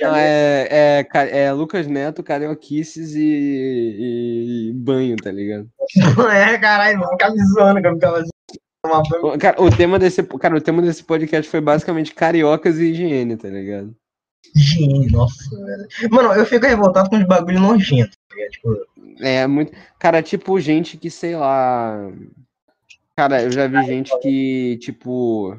[0.00, 5.68] Não, é, é, é Lucas Neto, Carioquices e, e banho, tá ligado?
[6.32, 8.30] É, caralho, vou ficar me zoando que eu ficava assim.
[8.84, 9.38] Uma banho.
[9.38, 13.48] Cara, o tema desse, cara, o tema desse podcast foi basicamente cariocas e higiene, tá
[13.48, 13.94] ligado?
[14.56, 15.86] Higiene, nossa, velho.
[16.10, 18.16] Mano, eu fico revoltado com os bagulho nojento.
[18.28, 18.50] tá ligado?
[18.50, 18.86] Tipo,
[19.20, 19.72] É muito.
[19.98, 22.10] Cara, tipo, gente que, sei lá.
[23.16, 25.56] Cara, eu já vi gente que, tipo.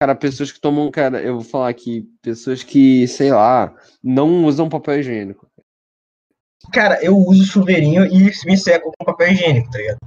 [0.00, 0.90] Cara, pessoas que tomam.
[0.92, 2.08] Cara, eu vou falar aqui.
[2.22, 5.48] Pessoas que, sei lá, não usam papel higiênico.
[6.72, 9.98] cara, eu uso chuveirinho e me seco com papel higiênico, tá ligado?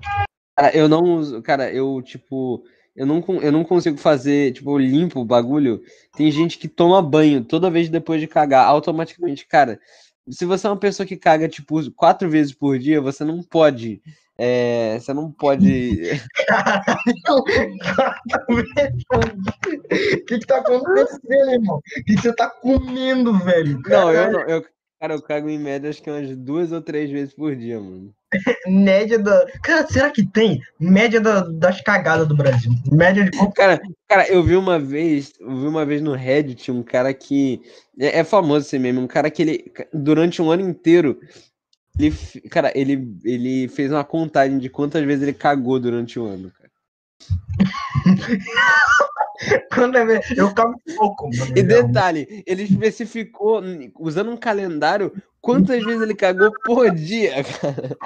[0.58, 1.41] Cara, eu não uso.
[1.41, 2.63] Cara, eu, tipo.
[2.96, 5.82] Eu não, eu não consigo fazer, tipo, eu limpo o bagulho.
[6.15, 9.46] Tem gente que toma banho toda vez depois de cagar, automaticamente.
[9.46, 9.80] Cara,
[10.28, 14.02] se você é uma pessoa que caga, tipo, quatro vezes por dia, você não pode.
[14.36, 16.02] é, você não pode.
[17.30, 17.43] O
[20.26, 21.78] que que tá acontecendo, irmão?
[21.78, 23.80] O que que você tá comendo, velho?
[23.88, 24.41] Não, eu não.
[24.41, 24.65] Eu,
[24.99, 28.13] cara, eu cago em média acho que umas duas ou três vezes por dia, mano.
[28.67, 29.45] Média da.
[29.63, 30.60] Cara, será que tem?
[30.79, 32.71] Média da- das cagadas do Brasil.
[32.91, 36.83] Média de Cara, cara, eu vi uma vez, eu vi uma vez no Reddit um
[36.83, 37.62] cara que.
[37.97, 41.19] É, é famoso esse meme, um cara que ele, durante um ano inteiro,
[41.99, 42.12] ele,
[42.49, 46.66] cara, ele, ele fez uma contagem de quantas vezes ele cagou durante o ano, cara.
[49.73, 51.58] Quando é ver- Eu cago pouco, mano.
[51.58, 53.62] E detalhe, ele especificou,
[53.99, 57.97] usando um calendário, quantas vezes ele cagou por dia, cara.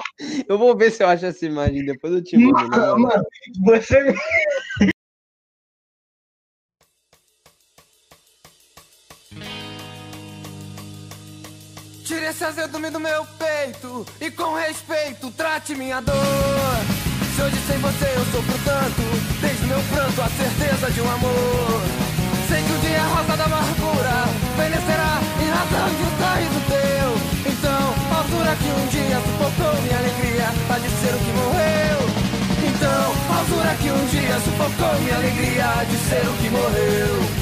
[0.48, 2.68] Eu vou ver se eu acho essa imagem, depois eu te mando.
[2.68, 2.98] Mano, moral.
[2.98, 3.24] mano,
[3.64, 4.14] você.
[12.04, 16.14] Tire esse azedume do meu peito e com respeito trate minha dor.
[17.42, 19.02] Hoje sem você eu sofro tanto,
[19.40, 21.82] desde meu pranto a certeza de um amor.
[22.46, 27.52] Sei que o dia é rosa da amargura Envelhecerá e nadando o sorriso teu.
[27.52, 31.98] Então, a altura que um dia sufocou minha alegria Há de ser o que morreu.
[32.62, 37.41] Então, a altura que um dia sufocou minha alegria Há de ser o que morreu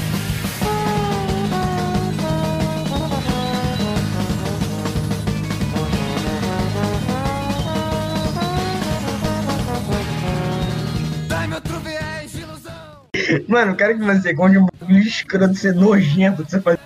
[13.47, 16.77] Mano, eu quero que você conte um bagulho escroto, ser nojento que você faz.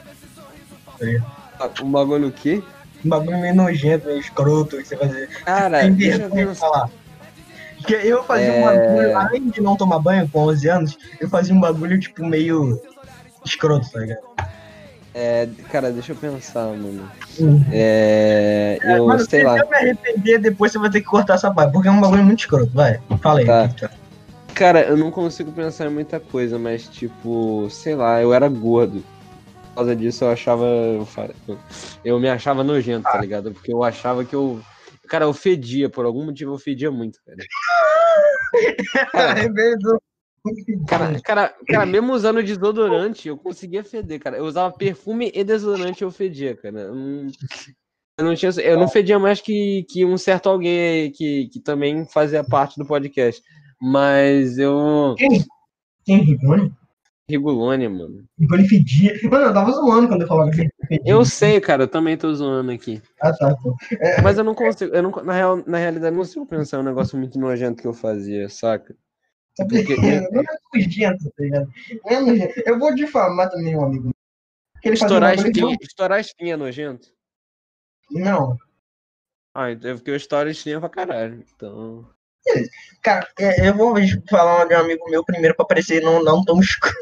[1.81, 2.63] Um bagulho aqui?
[3.03, 5.27] Um bagulho meio nojento, meio escroto que você fazia.
[5.45, 6.89] Cara, Tem deixa eu falar.
[7.77, 8.77] Porque eu fazia um É.
[8.89, 12.81] bagulho, além de não tomar banho com 11 anos, eu fazia um bagulho, tipo, meio
[13.45, 14.19] escroto, tá ligado?
[15.13, 17.07] É, cara, deixa eu pensar, mano.
[17.39, 17.63] Hum.
[17.71, 18.77] É.
[18.83, 19.57] Eu Mano, sei se lá.
[19.59, 22.23] eu me arrepender, depois você vai ter que cortar essa parte, porque é um bagulho
[22.23, 22.99] muito escroto, vai.
[23.21, 23.45] Fala aí.
[23.45, 23.65] Tá.
[23.67, 23.89] Victor.
[24.55, 29.03] Cara, eu não consigo pensar em muita coisa, mas tipo, sei lá, eu era gordo.
[29.69, 30.65] Por causa disso eu achava.
[32.05, 33.51] Eu, me achava nojento, tá ligado?
[33.51, 34.61] Porque eu achava que eu.
[35.09, 37.37] Cara, eu fedia, por algum motivo eu fedia muito, cara.
[39.11, 40.01] Cara, Arrebentou.
[40.87, 44.37] Cara, cara, cara, mesmo usando desodorante, eu conseguia feder, cara.
[44.37, 46.79] Eu usava perfume e desodorante eu fedia, cara.
[46.79, 47.27] Eu não,
[48.17, 52.07] eu não, tinha, eu não fedia mais que, que um certo alguém que, que também
[52.07, 53.41] fazia parte do podcast.
[53.81, 55.15] Mas eu.
[56.05, 56.71] Quem, Rigoni?
[57.27, 58.23] Rigolone, mano.
[58.39, 59.13] Rigoni fedia.
[59.23, 61.01] Mano, eu tava zoando quando eu falava que fedia.
[61.03, 63.01] Eu sei, cara, eu também tô zoando aqui.
[63.19, 63.75] Ah, tá, pô.
[64.23, 66.83] Mas eu não consigo, eu não, na, real, na realidade, eu não consigo pensar um
[66.83, 68.95] negócio muito nojento que eu fazia, saca?
[69.57, 69.95] Porque-
[70.31, 71.71] Não é nojento, tá ligado?
[72.03, 72.53] Não é nojento.
[72.65, 74.11] Eu vou difamar também um amigo.
[74.83, 77.07] Estourar espinha, estourar espinha é nojento?
[78.11, 78.55] Não.
[79.53, 81.43] Ah, então é porque eu estouro espinha pra caralho.
[81.55, 82.05] Então.
[83.01, 83.95] Cara, é, eu vou
[84.29, 86.95] falar de um amigo meu primeiro pra parecer não, não tão escuro.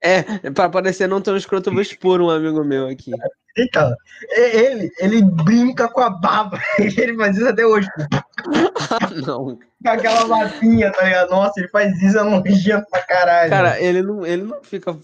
[0.00, 3.10] É, pra parecer não tão escroto, eu vou expor um amigo meu aqui.
[3.56, 3.94] Então,
[4.36, 6.60] ele, ele brinca com a baba.
[6.78, 7.88] Ele faz isso até hoje.
[8.90, 9.56] Ah, não.
[9.56, 11.30] Com aquela babinha, tá ligado?
[11.30, 13.50] Nossa, ele faz isso, é nojento pra caralho.
[13.50, 14.98] Cara, ele não, ele não fica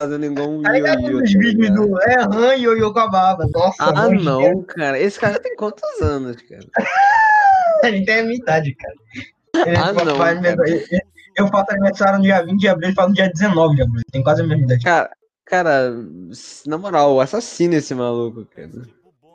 [0.00, 3.46] fazendo igual um tá ligado nos tá vídeos do é Han e com a baba.
[3.52, 4.98] Nossa, Ah, não, cara.
[4.98, 6.66] Esse cara tem quantos anos, cara?
[7.88, 9.66] Ele tem a minha idade, cara.
[9.66, 10.68] Ele Ah, não, cara.
[10.68, 11.02] ele-
[11.36, 14.02] Eu faço aniversário no dia 20 de abril, ele faz no dia 19 de abril.
[14.12, 14.84] Tem quase a mesma idade.
[14.84, 15.10] Cara,
[15.46, 15.92] cara,
[16.66, 18.70] na moral, assassina esse maluco, cara.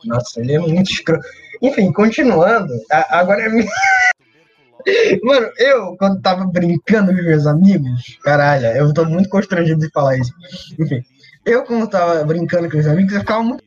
[0.05, 1.25] Nossa, ele é muito escroto.
[1.61, 2.71] Enfim, continuando.
[2.91, 3.65] a- agora é minha.
[5.23, 10.17] Mano, eu, quando tava brincando com meus amigos, caralho, eu tô muito constrangido de falar
[10.17, 10.31] isso.
[10.79, 11.01] Enfim,
[11.45, 13.63] eu, quando tava brincando com meus amigos, eu ficava muito,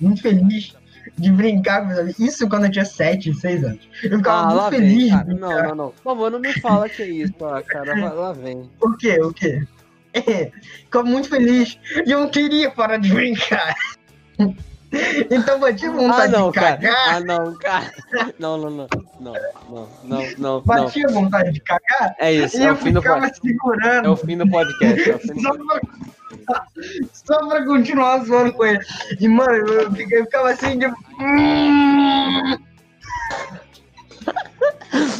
[0.00, 0.74] muito feliz
[1.16, 2.18] de brincar com meus amigos.
[2.20, 3.88] Isso quando eu tinha 7, 6 anos.
[4.02, 4.98] Eu ficava Ah, muito feliz.
[4.98, 5.34] vem, cara.
[5.34, 5.90] Não, não, não.
[5.90, 7.34] Por favor, não me fala que é isso,
[7.66, 8.12] cara.
[8.14, 8.68] Lá- vem.
[8.80, 9.20] O quê?
[9.20, 9.62] O quê?
[10.14, 10.50] É,
[10.84, 11.78] ficava muito feliz.
[12.06, 13.74] E eu não queria parar de brincar.
[15.30, 16.76] Então eu tive Ah, vontade não, de cara.
[16.78, 17.14] cagar.
[17.16, 17.92] Ah, não, cara.
[18.38, 18.88] Não, não, não.
[19.20, 19.32] Não,
[19.68, 20.60] não, não, não.
[20.62, 22.14] Batia vontade de cagar.
[22.18, 23.46] É isso, é eu o fim do ficava podcast.
[23.46, 24.06] segurando.
[24.06, 25.10] É o fim do podcast.
[25.10, 25.80] É o fim do pra,
[27.12, 28.80] só pra continuar zoando com ele.
[29.18, 29.92] E, mano, eu, eu
[30.24, 30.94] ficava assim, tipo.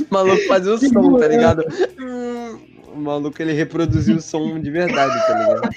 [0.01, 1.65] O maluco fazia o som, tá ligado?
[2.01, 2.59] Hum,
[2.95, 5.71] O maluco ele reproduziu o som de verdade, tá ligado?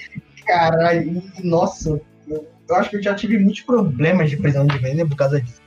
[0.46, 5.10] Caralho, nossa, eu, eu acho que eu já tive muitos problemas de prisão de veneno
[5.10, 5.62] por causa disso.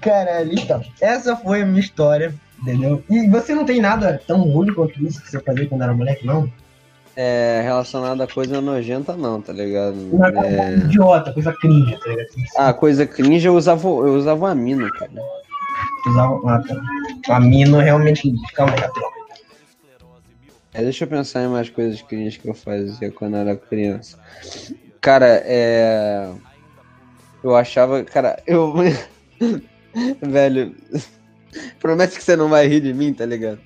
[0.00, 3.02] Caralho, então, essa foi a minha história, entendeu?
[3.08, 6.26] E você não tem nada tão ruim quanto isso que você fazia quando era moleque,
[6.26, 6.50] não?
[7.18, 9.96] É, relacionado a coisa nojenta, não, tá ligado?
[10.12, 10.74] Uma coisa É...
[10.76, 12.28] idiota, coisa cringe, tá ligado?
[12.58, 15.10] Ah, coisa cringe eu usava, eu usava um amino, cara.
[16.06, 16.62] Usava uma,
[17.28, 18.92] a mina realmente ficava legal.
[20.74, 24.18] É, deixa eu pensar em mais coisas cringe que eu fazia quando era criança.
[25.00, 26.30] Cara, é.
[27.42, 28.04] Eu achava.
[28.04, 28.74] Cara, eu.
[30.20, 30.76] Velho.
[31.80, 33.60] Promete que você não vai rir de mim, tá ligado?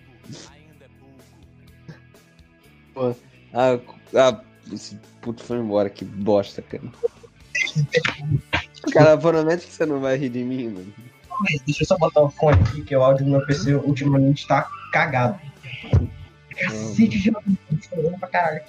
[2.95, 3.14] Pô,
[3.55, 3.78] ah,
[4.14, 4.41] ah,
[4.72, 6.82] esse puto foi embora, que bosta, cara.
[8.93, 10.95] Cara, promete que você não vai rir de mim, mano.
[11.66, 14.66] Deixa eu só botar o fone aqui, que o áudio do meu PC ultimamente tá
[14.91, 15.38] cagado.
[16.57, 18.62] Cacete de áudio, pra caralho.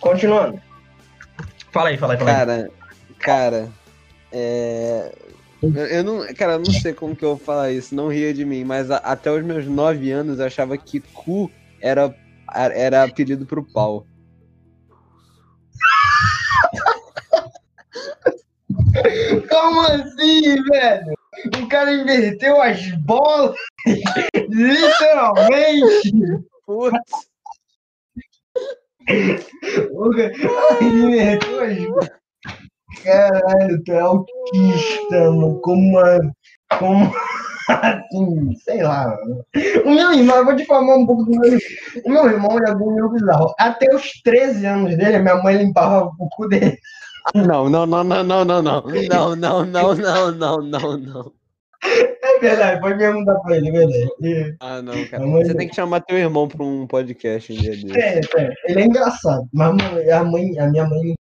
[0.00, 0.60] Continuando.
[1.70, 2.36] Fala aí, fala aí, fala aí.
[2.36, 2.70] Cara,
[3.18, 3.72] cara,
[4.32, 5.12] é.
[5.74, 8.34] Eu, eu não, cara, eu não sei como que eu vou falar isso, não ria
[8.34, 11.50] de mim, mas a- até os meus nove anos eu achava que cu
[11.80, 12.14] era,
[12.52, 14.06] era apelido pro pau.
[19.50, 21.14] Como assim, velho?
[21.62, 23.56] O cara inverteu as bolas.
[24.48, 26.12] Literalmente.
[26.66, 27.28] Putz,
[29.92, 32.10] O cara inverteu as bolas.
[33.02, 35.60] Caralho, tu é autista, mano.
[35.60, 36.32] Como, uma-
[36.78, 37.10] como
[37.68, 39.06] assim, sei lá.
[39.08, 39.44] mano.
[39.84, 41.60] O meu irmão, eu vou te falar um pouco do meu irmão.
[42.04, 43.54] O meu irmão é meio bizarro.
[43.58, 46.76] Até os 13 anos dele, minha mãe limpava o cu dele.
[47.34, 48.82] Não, não, não, não, não, não, não.
[49.08, 51.32] Não, não, não, não, não, não, não.
[51.86, 54.56] É verdade, pode perguntar pra ele, é verdade.
[54.60, 55.22] Ah, não, cara.
[55.24, 57.98] Mamãe- Você tem que chamar teu irmão pra um podcast um dia desse.
[57.98, 59.46] É, é, ele é engraçado.
[59.52, 59.74] Mas
[60.10, 61.14] a, mãe, a minha mãe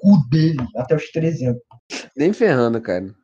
[0.00, 1.60] cu dele até os 13 anos.
[2.16, 3.14] Nem ferrando, cara.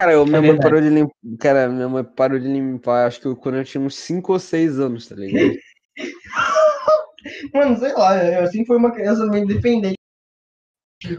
[0.00, 1.14] Cara, eu, minha mãe parou de limpar.
[1.38, 4.38] Cara, minha mãe parou de limpar, acho que eu- quando eu tinha uns 5 ou
[4.38, 5.52] 6 anos, tá ligado?
[7.54, 9.94] Mano, sei lá, eu assim foi uma criança meio independente.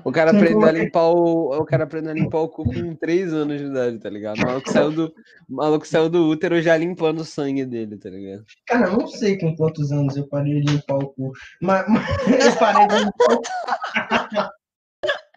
[0.05, 1.57] O cara Sim, aprendeu a é- limpar o.
[1.59, 4.37] O cara aprendeu a limpar o cu com 3 anos de idade, tá ligado?
[4.39, 5.13] O maluco saiu do,
[5.49, 8.45] o maluco saiu do útero já limpando o sangue dele, tá ligado?
[8.65, 11.31] Cara, eu não sei com quantos anos eu parei de limpar o cu.
[11.61, 12.05] Mas, mas
[12.45, 14.53] eu parei de limpar o cu.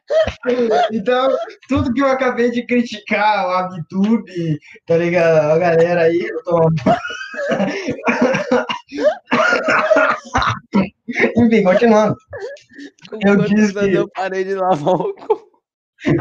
[0.93, 1.37] Então,
[1.69, 5.53] tudo que eu acabei de criticar, o Abtube, tá ligado?
[5.53, 6.69] A galera aí, eu tô.
[11.37, 12.17] Enfim, continuando.
[13.09, 15.47] Com Eu disse que- eu parei de lavar o cu?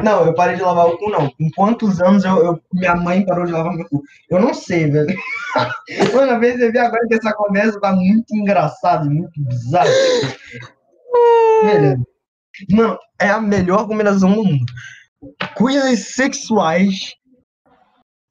[0.04, 1.30] Não, eu parei de lavar o cu, não.
[1.32, 4.02] Com quantos anos eu, eu- minha mãe parou de lavar meu cu?
[4.30, 5.16] Eu não sei, velho.
[6.14, 9.90] Mano, eu percebi agora que essa conversa tá muito engraçada e muito bizarra.
[11.64, 12.04] Beleza.
[12.70, 14.66] Mano, é a melhor combinação do mundo.
[15.56, 17.14] Coisas sexuais,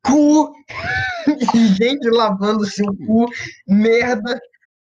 [0.03, 0.53] cu
[1.77, 3.27] gente lavando seu cu,
[3.66, 4.41] merda,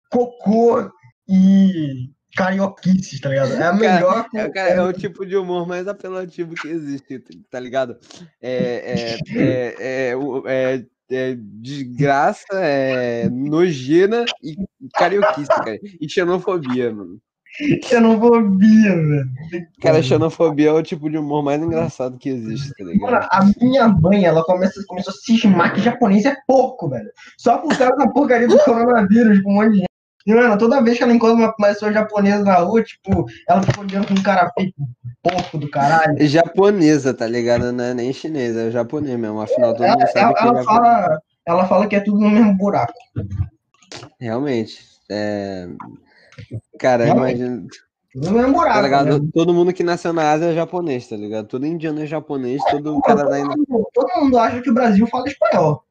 [0.09, 0.91] cocô
[1.27, 3.53] e carioquices, tá ligado?
[3.53, 7.59] É a melhor É, cara, é o tipo de humor mais apelativo que existe, tá
[7.59, 7.97] ligado?
[8.41, 10.13] É, é, é, é,
[10.45, 14.55] é, é desgraça, é nojeira e
[14.93, 15.79] carioquice, cara.
[15.99, 17.19] E xenofobia, mano.
[17.83, 19.29] Xenofobia, velho.
[19.81, 23.27] Cara, xenofobia é o tipo de humor mais engraçado que existe, tá Mano, ligado?
[23.31, 27.09] a minha mãe, ela começa, começou a cismar que japonês é porco, velho.
[27.37, 29.85] Só por causa da porcaria do coronavírus, com um monte de gente.
[30.27, 33.79] E, mano, toda vez que ela encontra uma pessoa japonesa na rua, tipo, ela fica
[33.79, 34.73] olhando com um cara feio,
[35.21, 36.15] porco do caralho.
[36.19, 37.71] É japonesa, tá ligado?
[37.71, 39.39] Não é nem chinesa, é japonês mesmo.
[39.39, 40.65] Afinal, todo Ela, mundo sabe ela- que é ela japonês.
[40.65, 42.93] fala, ela fala que é tudo no mesmo buraco.
[44.19, 44.79] Realmente.
[45.11, 45.67] É...
[46.79, 47.65] Cara, imagina.
[48.15, 48.75] Mesmo buraco.
[48.75, 49.19] Tá ligado?
[49.21, 49.29] né?
[49.33, 51.47] Todo mundo que nasceu na Ásia é japonês, tá ligado?
[51.47, 55.27] Todo indiano é japonês, todo cara Todo mundo, todo mundo acha que o Brasil fala
[55.27, 55.83] espanhol.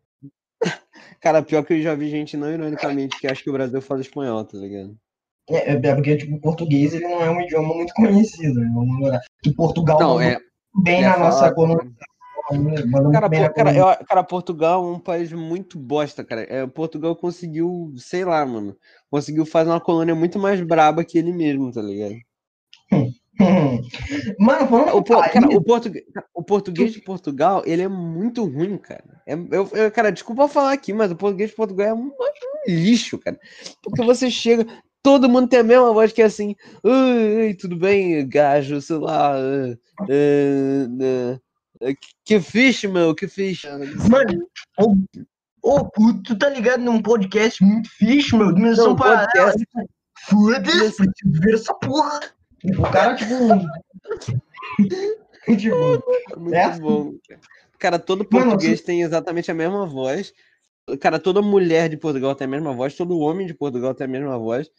[1.21, 4.01] Cara, pior que eu já vi gente não ironicamente que acha que o Brasil fala
[4.01, 4.97] espanhol, tá ligado?
[5.49, 8.61] É, é porque, tipo, o português ele não é um idioma muito conhecido.
[8.61, 8.71] Né?
[8.75, 9.21] Vamos lembrar.
[9.43, 10.39] Que Portugal Não, é.
[10.83, 11.79] bem é na nossa mandou
[13.13, 16.43] Cara, pô- cara, eu- cara, Portugal é um país muito bosta, cara.
[16.43, 18.77] É, Portugal conseguiu, sei lá, mano.
[19.11, 22.15] Conseguiu fazer uma colônia muito mais braba que ele mesmo, tá ligado?
[24.39, 29.03] Mano, falando O, cara, o, português, o português de Portugal, ele é muito ruim, cara.
[29.27, 32.13] É, eu, eu- cara, desculpa falar aqui, mas o português de Portugal é um, um
[32.69, 33.39] lixo, cara.
[33.83, 34.65] Porque você chega,
[35.03, 39.35] todo mundo tem a mesma voz que é assim, oi, tudo bem, gajo, sei lá,
[39.37, 41.41] ah, ah, ah,
[42.25, 43.67] que fixe, meu, que fixe.
[44.11, 44.95] Mano, ô,
[45.63, 45.91] ô,
[46.23, 48.53] tu- tá ligado num podcast muito fixe, meu?
[48.53, 49.53] Dimensão Não, paralela.
[50.29, 52.21] Foda-se, ver essa porra.
[52.79, 53.35] O cara, tipo.
[55.59, 57.15] tipo, Muito É bom.
[57.79, 60.33] Cara, todo Mano, português tem exatamente a mesma voz.
[61.01, 64.09] Cara, toda mulher de Portugal tem a mesma voz, todo homem de Portugal tem a
[64.09, 64.71] mesma voz.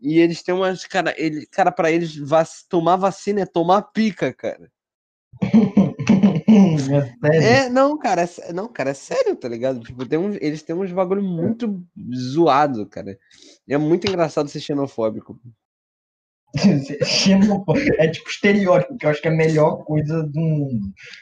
[0.00, 0.84] E eles têm umas.
[0.84, 4.70] Cara, ele, cara para eles, vac- tomar vacina é tomar pica, cara.
[6.56, 7.14] é sério.
[7.42, 9.80] É, não, cara, é, não, cara, é sério, tá ligado?
[9.80, 11.82] Tipo, tem eles têm uns bagulho muito
[12.32, 13.18] zoado, cara.
[13.68, 15.38] É muito engraçado ser xenofóbico.
[17.04, 20.80] Xenofo- É tipo estereótipo, que eu acho que é a melhor coisa do mundo.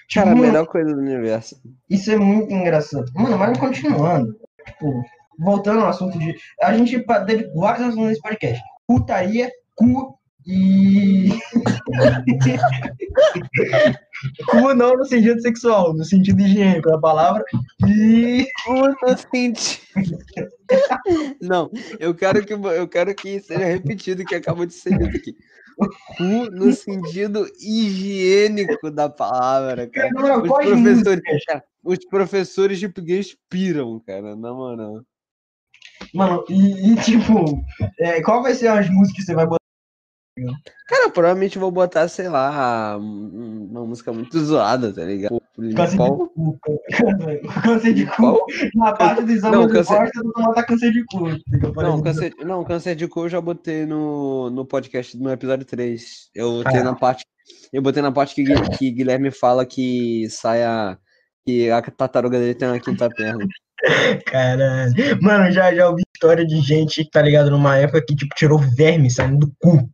[0.08, 1.56] Tipo, Cara, a melhor coisa do universo.
[1.88, 3.04] Isso é muito engraçado.
[3.14, 4.36] Mano, mas continuando.
[4.66, 5.02] Tipo,
[5.38, 6.34] voltando ao assunto de.
[6.60, 11.30] A gente teve vários assuntos nesse podcast: putaria, cu e.
[14.50, 17.44] cu não no sentido sexual, no sentido higiênico da palavra.
[17.86, 18.46] E.
[18.64, 20.18] Puta sentido.
[21.40, 25.16] Não, eu quero que eu quero que seja repetido o que acabou de ser dito
[25.16, 25.34] aqui.
[26.16, 30.10] Cu no sentido higiênico da palavra, cara.
[30.12, 35.02] Mano, Os quais professores, cara, os professores de português piram, cara, na moral.
[36.14, 37.64] Mano, e, e, tipo,
[37.98, 39.59] é, qual vai ser as músicas que você vai botar?
[40.86, 45.40] Cara, provavelmente eu vou botar, sei lá, um- uma música muito zoada, tá ligado?
[45.76, 46.60] Câncer de cu.
[47.62, 48.46] Câncer de cu.
[48.74, 51.28] Na parte dos Não, homens câncer- gosta do tomar câncer de cu.
[51.82, 56.30] Não, câncer, não, câncer de cu eu já botei no, no podcast no episódio 3.
[56.34, 56.84] Eu botei Ah.
[56.84, 57.24] na parte.
[57.72, 58.44] Eu botei na parte que,
[58.78, 60.96] que Guilherme fala que sai a.
[61.46, 63.46] Que a tartaruga dele tem uma quinta perna.
[64.26, 64.92] Caralho.
[65.22, 67.50] Mano, já, já ouvi história de gente, tá ligado?
[67.50, 69.88] Numa época que, tipo, tirou verme saindo do cu.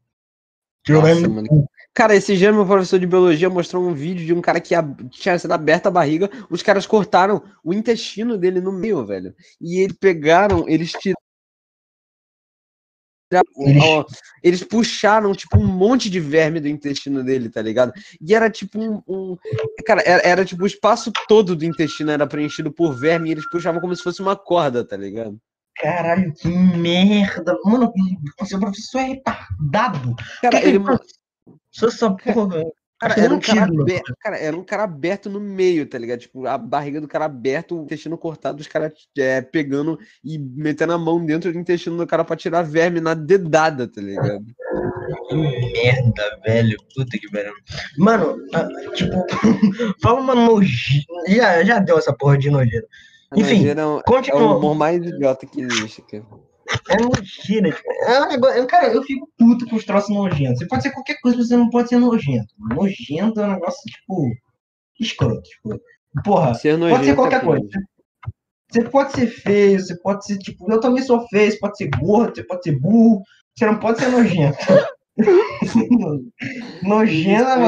[0.89, 1.69] Nossa, mano.
[1.95, 4.75] Cara, esse dia meu professor de biologia mostrou um vídeo de um cara que
[5.11, 9.35] tinha sido aberta a barriga, os caras cortaram o intestino dele no meio, velho.
[9.61, 11.17] E eles pegaram, eles tiraram.
[13.59, 14.05] Eles- ó,
[14.43, 17.93] Eles puxaram, tipo, um monte de verme do intestino dele, tá ligado?
[18.21, 19.03] E era tipo um.
[19.09, 19.37] um-
[19.85, 23.49] cara, era, era tipo o espaço todo do intestino era preenchido por verme e eles
[23.51, 25.41] puxavam como se fosse uma corda, tá ligado?
[25.81, 27.57] Caralho, que merda.
[27.65, 27.93] Mano,
[28.45, 30.15] seu professor é retardado.
[30.43, 30.81] Cara, Que ele.
[31.71, 32.65] Só essa porra.
[32.99, 36.21] Cara, que era um cara, aberto, cara, era um cara aberto no meio, tá ligado?
[36.21, 40.95] Tipo, a barriga do cara aberto, o intestino cortado, os caras é, pegando e metendo
[40.95, 44.47] a mão dentro do intestino do cara pra tirar verme na dedada, tá ligado?
[45.29, 46.79] Que merda, velho.
[46.95, 47.53] Puta que pariu.
[47.99, 48.39] Mano,
[48.95, 49.27] tipo,
[50.01, 51.05] fala uma nojeira.
[51.29, 52.87] Já, já deu essa porra de nojeira.
[53.35, 54.57] Enfim, é, um- é o Continua.
[54.57, 56.25] humor mais idiota que existe, cara.
[56.91, 57.93] É nojeira, tipo.
[58.09, 58.67] É um negócio.
[58.67, 60.59] Cara, eu fico puto com os troços nojentos.
[60.59, 62.55] Você pode ser qualquer coisa, mas você não pode ser nojento.
[62.59, 64.31] Nojento é um negócio, tipo,
[65.01, 65.43] escroto.
[65.43, 65.81] Tipo,
[66.25, 67.61] porra, Ser pode nojento ser é qualquer foda.
[67.61, 67.87] coisa.
[68.73, 71.89] Você pode ser feio, você pode ser, tipo, eu também sou feio, você pode ser
[71.99, 73.23] gordo, você pode ser burro,
[73.57, 74.59] você não pode ser nojento.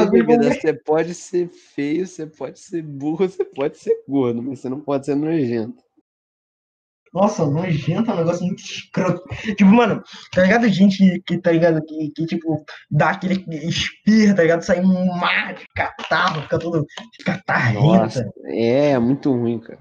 [0.01, 0.53] é Dúvida, coisa.
[0.53, 4.79] Você pode ser feio, você pode ser burro, você pode ser gordo, mas você não
[4.79, 5.81] pode ser nojento.
[7.11, 9.23] Nossa, nojento é um negócio muito escroto.
[9.55, 10.69] Tipo, mano, tá ligado?
[10.69, 11.83] Gente que, tá ligado?
[11.83, 14.61] Que, que, tipo, dá aquele espirra, tá ligado?
[14.61, 16.85] Sai um mar de catarro, fica todo
[17.25, 18.31] catarrenta.
[18.45, 19.79] É, é muito ruim, cara.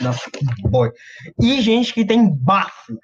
[0.00, 0.90] Nossa, que boy.
[1.38, 2.98] E gente que tem bafo.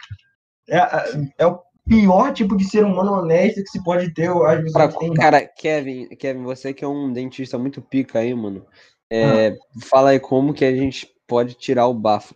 [0.68, 4.28] É, é- é o pior tipo de ser humano honesto que se pode ter.
[4.30, 8.34] Às vezes Pra- tem cara, Kevin, Kevin, você que é um dentista muito pica aí,
[8.34, 8.64] mano.
[9.10, 9.54] é,
[9.84, 12.34] Fala aí como que a gente pode tirar o bafo.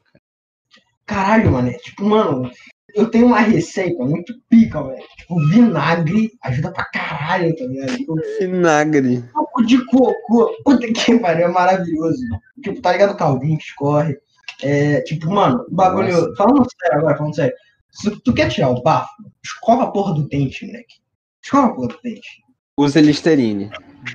[1.07, 1.68] Caralho, mano.
[1.70, 2.51] é Tipo, mano,
[2.94, 5.03] eu tenho uma receita muito pica, velho.
[5.16, 7.96] Tipo, vinagre ajuda pra caralho, tá ligado?
[7.96, 9.24] Tipo, Vinagre.
[9.32, 10.55] Coco de cocô.
[10.64, 12.20] Puta que pariu, é maravilhoso.
[12.62, 14.18] Tipo, tá ligado o caldinho que escorre.
[14.62, 16.12] É, tipo, mano, o bagulho.
[16.12, 16.34] Nossa.
[16.36, 17.55] Falando sério agora, falando sério.
[17.91, 19.11] Se tu quer tirar o bafo,
[19.45, 20.97] escova a porra do dente, moleque.
[21.43, 22.43] Escova a porra do dente.
[22.78, 23.70] Usa Listerine.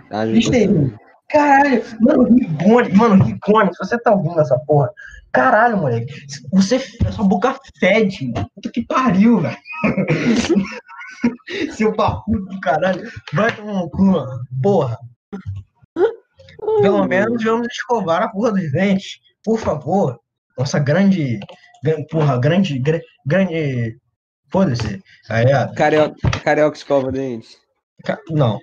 [0.09, 0.25] Ajuda.
[0.25, 0.95] Listerine.
[1.29, 4.91] Caralho, mano, Rigone, mano, Rigone, se você tá ouvindo essa porra,
[5.31, 6.13] caralho, moleque,
[6.51, 8.49] você, a sua boca fede, mano.
[8.53, 9.57] Puta que pariu, velho.
[11.75, 14.45] Seu barbudo do caralho, vai tomar um cu, mano.
[14.61, 14.97] Porra.
[16.81, 20.19] Pelo menos vamos escovar a porra dos dentes, por favor.
[20.57, 21.39] Nossa grande,
[21.83, 23.97] gran- porra, grande, gra- grande,
[24.51, 25.01] foda-se.
[25.75, 27.57] Carioca, carioca escova dente.
[28.29, 28.59] não.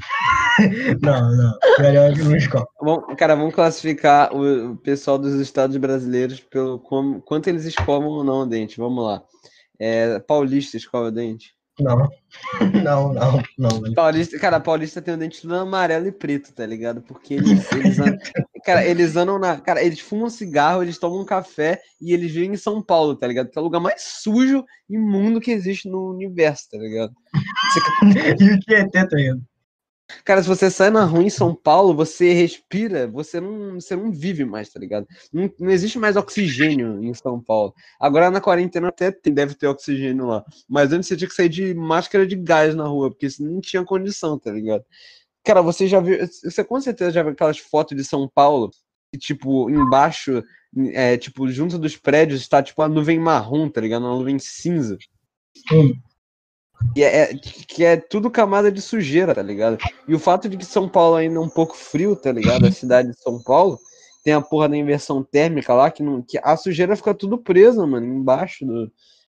[1.02, 2.66] não, não, carioca não escova.
[2.80, 8.24] Bom, cara, vamos classificar o, pessoal dos estados brasileiros pelo como, quanto eles escovam ou
[8.24, 8.78] não o dente.
[8.78, 9.22] Vamos lá.
[9.78, 11.54] É, paulista escova o dente.
[11.78, 12.08] Não,
[12.84, 13.94] não, não, não.
[13.94, 17.00] Paulista, cara, paulista tem o dente tudo amarelo e preto, tá ligado?
[17.02, 17.96] Porque eles, eles
[18.64, 22.52] cara, eles andam na, cara, eles fumam cigarro, eles tomam um café e eles vivem
[22.52, 23.50] em São Paulo, tá ligado?
[23.50, 27.12] Que é o lugar mais sujo e imundo que existe no universo, tá ligado?
[28.40, 29.42] E o Tietê, tá ligado?
[30.24, 34.10] Cara, se você sai na rua em São Paulo, você respira, você não, você não
[34.10, 35.06] vive mais, tá ligado?
[35.32, 37.74] Não, não existe mais oxigênio em São Paulo.
[37.98, 40.44] Agora na quarentena até tem- deve ter oxigênio lá.
[40.68, 43.60] Mas antes você tinha que sair de máscara de gás na rua, porque senão não
[43.60, 44.84] tinha condição, tá ligado?
[45.44, 46.18] Cara, você já viu.
[46.26, 48.70] Você com certeza já viu aquelas fotos de São Paulo,
[49.12, 50.42] que, tipo, embaixo,
[50.92, 54.04] é, tipo, junto dos prédios, está tipo a nuvem marrom, tá ligado?
[54.04, 54.96] Uma nuvem cinza.
[55.68, 55.94] Sim.
[56.96, 59.78] E é, é- que é tudo camada de sujeira, tá ligado?
[60.08, 62.66] E o fato de que São Paulo ainda é um pouco frio, tá ligado?
[62.66, 63.78] A cidade de São Paulo
[64.24, 67.86] tem a porra da inversão térmica lá, que, não, que a sujeira fica tudo presa,
[67.86, 68.90] mano, embaixo do,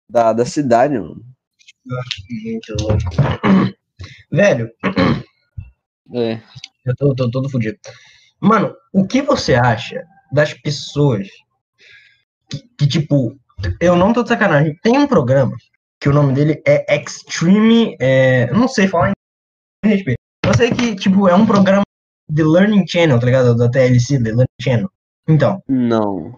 [0.10, 1.24] da, da cidade, mano.
[2.44, 3.76] Muito louco.
[4.32, 4.72] Velho,
[6.14, 6.40] É.
[6.86, 7.78] eu tô, tô todo fudido.
[8.40, 11.28] Mano, o que você acha das pessoas
[12.50, 13.38] que, que, tipo,
[13.80, 15.56] eu não tô de sacanagem, tem um programa
[16.00, 19.12] que o nome dele é Extreme, é, não sei falar
[19.84, 20.20] em respeito.
[20.46, 21.84] Eu sei que, tipo, é um programa
[22.30, 23.56] de Learning Channel, tá ligado?
[23.56, 24.92] Da TLC, The Learning Channel.
[25.28, 26.38] Então, Não.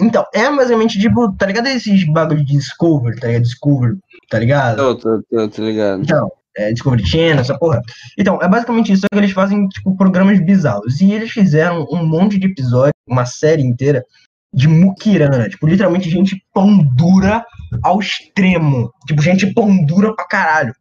[0.00, 3.42] então, é basicamente, tipo, tá ligado esses bagulho de Discover, tá ligado?
[3.42, 3.96] Discover,
[4.28, 4.80] tá ligado?
[4.80, 6.02] Eu tô, tô, tô ligado.
[6.02, 7.80] Então, é, Discovery Channel, essa porra.
[8.18, 11.00] Então, é basicamente isso, só que eles fazem, tipo, programas bizarros.
[11.00, 14.04] E eles fizeram um monte de episódios, uma série inteira,
[14.52, 15.48] de muquirana.
[15.48, 17.44] Tipo, literalmente gente pão dura
[17.82, 18.92] ao extremo.
[19.06, 20.74] Tipo, gente pão dura pra caralho.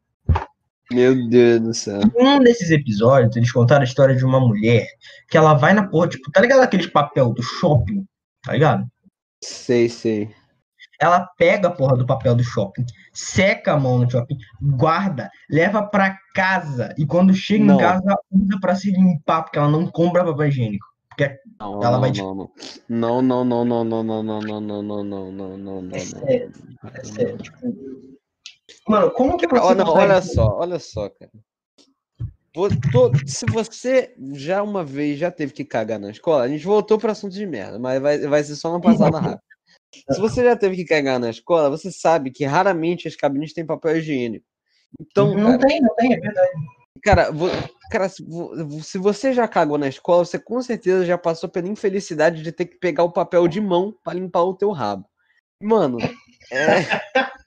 [0.92, 2.00] Meu Deus do céu.
[2.18, 4.88] Um desses episódios, eles contaram a história de uma mulher
[5.30, 8.06] que ela vai na porra, tipo, tá ligado aqueles papel do shopping?
[8.44, 8.86] Tá ligado?
[9.44, 10.30] Sei, sei.
[11.00, 15.84] Ela pega a porra do papel do shopping, seca a mão no shopping, guarda, leva
[15.84, 17.76] pra casa e quando chega Não.
[17.76, 20.86] em casa usa pra se limpar, porque ela não compra papel higiênico.
[21.60, 25.04] Não, Ela não, vai- não, não, não, não, não, não, não, não, não, não, não,
[25.04, 26.52] não, não, não, não, É sério,
[26.94, 28.18] é sério, tipo...
[28.88, 31.32] Mano, como que você Olha, não, olha só, olha só, cara.
[33.26, 37.12] Se você já uma vez já teve que cagar na escola, a gente voltou para
[37.12, 39.42] assunto de merda, mas vai, vai ser só uma passada rápida.
[40.12, 43.66] Se você já teve que cagar na escola, você sabe que raramente as cabines têm
[43.66, 44.46] papel higiênico.
[45.00, 46.52] Então, Não cara, tem, não tem, é verdade.
[47.04, 47.50] Cara, vo-
[47.92, 51.68] cara, se vo- se você já cagou na escola, você com certeza já passou pela
[51.68, 55.06] infelicidade de ter que pegar o papel de mão para limpar o teu rabo.
[55.62, 56.00] Mano,
[56.52, 56.66] é...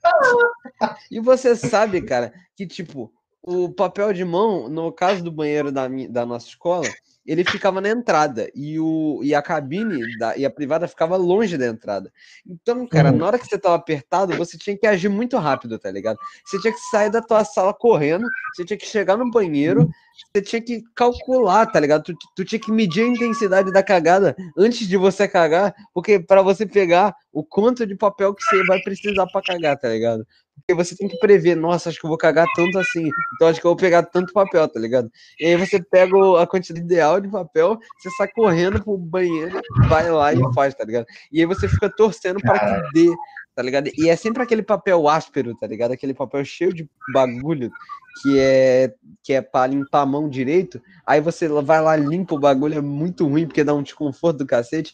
[1.11, 3.13] E você sabe, cara, que tipo,
[3.43, 6.89] o papel de mão, no caso do banheiro da, da nossa escola,
[7.27, 11.57] ele ficava na entrada e, o, e a cabine da, e a privada ficava longe
[11.59, 12.13] da entrada.
[12.47, 13.19] Então, cara, Uhum.
[13.19, 16.19] na hora que você tava apertado, você tinha que agir muito rápido, tá ligado?
[16.45, 19.89] Você tinha que sair da tua sala correndo, você tinha que chegar no banheiro,
[20.35, 22.05] você tinha que calcular, tá ligado?
[22.05, 26.43] Tu, tu tinha que medir a intensidade da cagada antes de você cagar, porque para
[26.43, 30.27] você pegar o quanto de papel que você vai precisar para cagar, tá ligado?
[30.61, 33.61] Porque você tem que prever, nossa, acho que eu vou cagar tanto assim, então acho
[33.61, 35.11] que eu vou pegar tanto papel, tá ligado?
[35.39, 40.11] E aí você pega a quantidade ideal de papel, você sai correndo pro banheiro, vai
[40.11, 41.07] lá e faz, tá ligado?
[41.33, 43.15] E aí você fica torcendo para que dê,
[43.55, 43.91] tá ligado?
[43.97, 45.93] E é sempre aquele papel áspero, tá ligado?
[45.93, 47.71] Aquele papel cheio de bagulho
[48.23, 50.81] que é que é para limpar a mão direito.
[51.07, 54.47] Aí você vai lá limpa o bagulho, é muito ruim porque dá um desconforto do
[54.47, 54.93] cacete.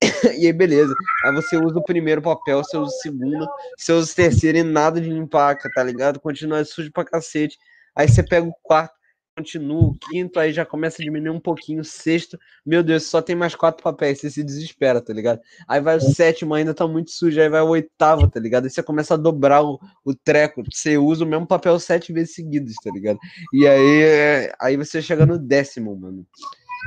[0.38, 0.94] E aí beleza.
[1.24, 3.46] Aí você usa o primeiro papel, você usa o segundo,
[3.76, 6.20] você usa o terceiro e nada de limpar, tá ligado?
[6.20, 7.58] Continua sujo pra cacete.
[7.94, 8.94] Aí você pega o quarto,
[9.36, 13.22] continua, o quinto, aí já começa a diminuir um pouquinho, o sexto, meu Deus, só
[13.22, 15.40] tem mais quatro papéis, você se desespera, tá ligado?
[15.66, 18.64] Aí vai o sétimo, ainda tá muito sujo, aí vai o oitavo, tá ligado?
[18.64, 22.34] Aí você começa a dobrar o, o treco, você usa o mesmo papel sete vezes
[22.34, 23.18] seguidas, tá ligado?
[23.52, 26.26] E aí, é, aí você chega no décimo, mano.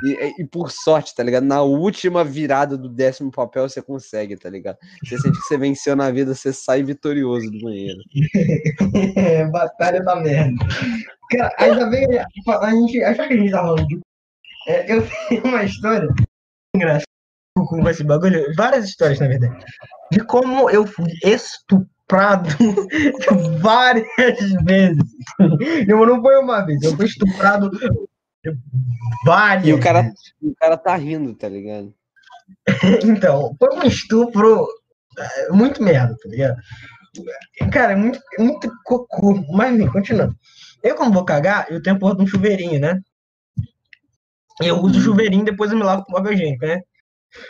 [0.03, 1.43] E, e por sorte, tá ligado?
[1.43, 4.77] Na última virada do décimo papel você consegue, tá ligado?
[5.03, 7.99] Você sente que você venceu na vida, você sai vitorioso do banheiro.
[9.15, 10.65] É, batalha da merda.
[11.31, 12.05] Cara, ainda bem
[12.47, 13.03] a gente.
[13.03, 14.01] Acho que a gente tá falando.
[14.67, 16.07] É, eu tenho uma história
[16.75, 17.05] engraçada
[17.55, 18.53] com esse bagulho.
[18.55, 19.65] Várias histórias, na verdade.
[20.11, 22.49] De como eu fui estuprado
[23.61, 24.07] várias
[24.65, 25.03] vezes.
[25.87, 27.71] Eu não foi uma vez, eu fui estuprado
[29.25, 31.93] várias E o cara, o cara tá rindo, tá ligado?
[33.03, 34.67] Então, foi um estupro
[35.17, 36.61] é, muito merda, tá ligado?
[37.71, 39.35] Cara, é muito, muito cocô.
[39.53, 40.35] Mas enfim, continuando.
[40.83, 42.99] Eu, quando vou cagar, eu tenho porra de um chuveirinho, né?
[44.61, 46.79] Eu uso o chuveirinho e depois eu me lavo com papel higiênico, né?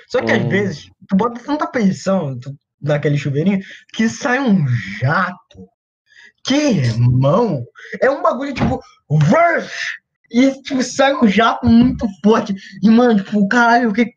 [0.08, 0.50] Só que às Hum.
[0.50, 3.60] vezes, tu bota tanta pressão tu- naquele chuveirinho
[3.94, 4.66] que sai um
[5.00, 5.68] jato.
[6.46, 7.64] Que irmão!
[8.02, 8.80] É um bagulho tipo.
[9.10, 10.03] Rush!
[10.34, 12.56] E tipo, sai um jato muito forte.
[12.82, 14.12] E, mano, tipo, caralho, que.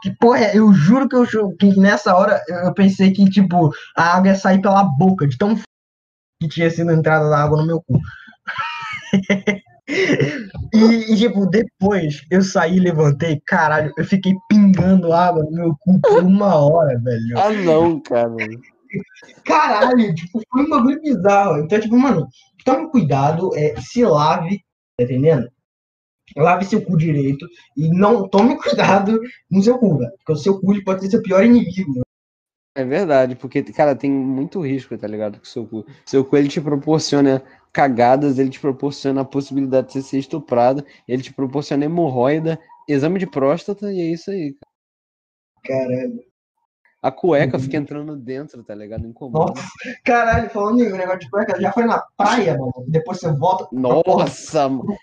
[0.00, 0.56] Que porra, é?
[0.56, 4.62] eu juro que, eu, que nessa hora eu pensei que, tipo, a água ia sair
[4.62, 5.64] pela boca, de tão f-
[6.40, 7.98] que tinha sido a entrada da água no meu cu.
[10.72, 16.00] e, e, tipo, depois eu saí, levantei, caralho, eu fiquei pingando água no meu cu
[16.00, 17.36] por uma hora, velho.
[17.36, 18.30] Ah, não, cara.
[19.44, 21.58] Caralho, tipo, foi um bagulho bizarro.
[21.58, 22.28] Então, tipo, mano,
[22.64, 24.60] tome cuidado, é, se lave,
[24.98, 25.48] tá entendendo?
[26.36, 27.46] Lave seu cu direito
[27.76, 29.20] e não tome cuidado
[29.50, 30.12] no seu cu, velho.
[30.18, 32.02] Porque o seu cu pode ser seu pior inimigo.
[32.76, 35.38] É verdade, porque, cara, tem muito risco, tá ligado?
[35.38, 35.86] Com o seu cu.
[36.04, 37.42] Seu cu, ele te proporciona
[37.72, 43.18] cagadas, ele te proporciona a possibilidade de você ser estuprado, ele te proporciona hemorroida, exame
[43.18, 44.54] de próstata, e é isso aí.
[45.64, 45.88] cara.
[45.88, 46.27] Caralho.
[47.00, 49.06] A cueca fica entrando dentro, tá ligado?
[49.06, 49.52] Incomoda.
[49.54, 49.68] Nossa,
[50.04, 52.72] caralho, falando em negócio de cueca, já foi na praia, mano.
[52.88, 53.68] Depois você volta.
[53.72, 54.96] Nossa, mano.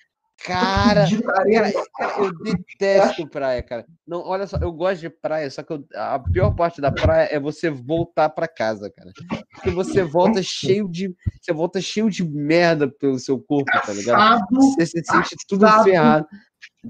[0.44, 1.08] Cara.
[1.24, 1.72] Cara,
[2.20, 3.86] eu detesto praia, cara.
[4.06, 7.30] Não, olha só, eu gosto de praia, só que eu- a pior parte da praia
[7.32, 9.12] é você voltar pra casa, cara.
[9.54, 14.20] Porque você volta cheio de, você volta cheio de merda pelo seu corpo, tá ligado?
[14.52, 16.28] Você se sente tudo ferrado.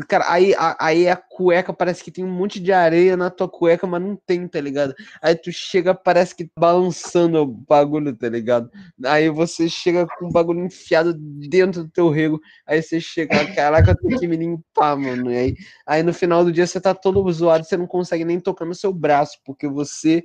[0.08, 3.48] Cara, aí a, aí a cueca parece que tem um monte de areia na tua
[3.48, 4.94] cueca, mas não tem, tá ligado?
[5.22, 8.70] Aí tu chega, parece que tá balançando o bagulho, tá ligado?
[9.06, 12.40] Aí você chega com o bagulho enfiado dentro do teu rego.
[12.66, 15.32] Aí você chega, caraca, eu tenho que me limpar, mano.
[15.32, 18.40] E aí, aí no final do dia você tá todo zoado, você não consegue nem
[18.40, 20.24] tocar no seu braço, porque você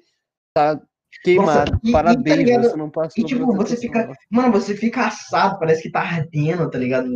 [0.54, 0.80] tá
[1.22, 1.72] queimado.
[1.84, 2.62] e- e tá Parabéns, ligado?
[2.64, 4.12] você não passou E tipo, você fica.
[4.30, 7.08] Mano, você fica assado, parece que tá ardendo, tá ligado?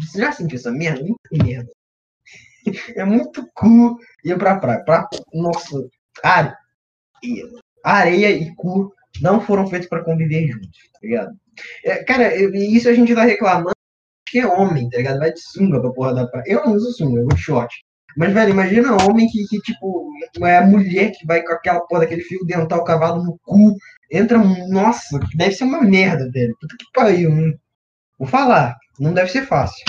[0.00, 1.00] Você já sentiu essa merda?
[1.02, 1.70] Muito merda.
[2.94, 4.84] É muito cu ir pra praia.
[4.84, 5.08] Pra...
[5.32, 5.88] Nossa,
[6.22, 6.54] are...
[7.84, 11.32] areia e cu não foram feitos pra conviver juntos, tá ligado?
[11.84, 13.72] É, cara, isso a gente tá reclamando
[14.26, 15.18] que é homem, tá ligado?
[15.18, 16.44] Vai de sunga pra porra da praia.
[16.46, 17.74] Eu não uso sunga, eu de short.
[18.16, 20.10] Mas, velho, imagina homem que, que, tipo,
[20.42, 23.74] é a mulher que vai com aquela porra daquele fio dental cavado no cu.
[24.10, 26.56] Entra, um- nossa, deve ser uma merda, velho.
[26.60, 27.30] Puta que pariu.
[27.30, 27.54] Não...
[28.18, 29.84] Vou falar, não deve ser fácil.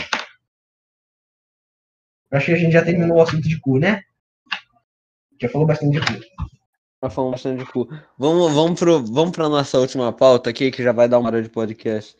[2.34, 4.02] Acho que a gente já terminou o assunto de cu, né?
[5.42, 6.14] Já falou bastante de cu.
[7.02, 7.88] Nós falamos bastante de cu.
[8.18, 11.44] Vamos, vamos, pro, vamos pra nossa última pauta aqui, que já vai dar uma hora
[11.44, 12.16] de podcast.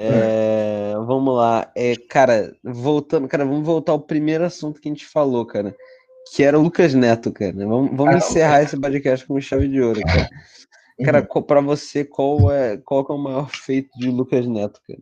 [0.00, 1.70] É, vamos lá.
[1.76, 5.74] É, cara, voltando, cara, vamos voltar ao primeiro assunto que a gente falou, cara.
[6.34, 7.52] Que era o Lucas Neto, cara.
[7.52, 10.28] Vamos, vamos Ah, encerrar esse podcast com chave de ouro, cara.
[11.04, 11.42] Cara, Uhum.
[11.42, 15.00] pra você, qual é, qual é o maior feito de Lucas Neto, cara?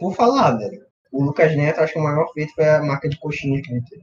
[0.00, 0.85] Vou falar, velho.
[1.16, 3.82] O Lucas Neto, acho que o maior feito foi a marca de coxinha que ele
[3.88, 4.02] teve.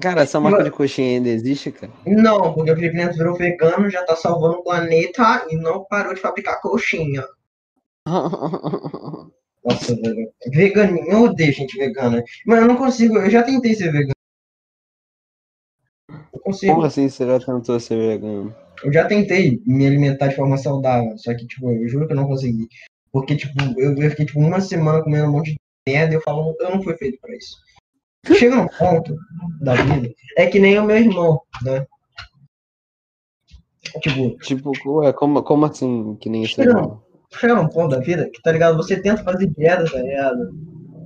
[0.00, 1.92] Cara, essa marca de coxinha ainda existe, cara?
[2.06, 6.14] Não, porque o Felipe Neto virou vegano, já tá salvando o planeta e não parou
[6.14, 7.24] de fabricar coxinha.
[8.06, 10.30] Nossa, velho.
[10.52, 12.22] Veganinho, eu odeio gente vegana.
[12.46, 14.12] Mas eu não consigo, eu já tentei ser vegano.
[16.32, 16.74] Eu consigo.
[16.74, 18.54] Como assim você já tentou ser vegano?
[18.84, 22.16] Eu já tentei me alimentar de forma saudável, só que, tipo, eu juro que eu
[22.16, 22.68] não consegui.
[23.16, 25.58] Porque, tipo, eu, eu fiquei, tipo, uma semana comendo um monte de
[25.88, 27.56] merda e eu falo, eu não fui feito pra isso.
[28.36, 29.16] Chega um ponto
[29.62, 31.86] da vida, é que nem o meu irmão, né?
[34.02, 36.56] Tipo, Tipo, ué, como, como assim que nem isso?
[36.56, 37.00] Chega um-
[37.32, 38.76] chega num ponto da vida que, tá ligado?
[38.76, 40.54] Você tenta fazer dieta, tá ligado?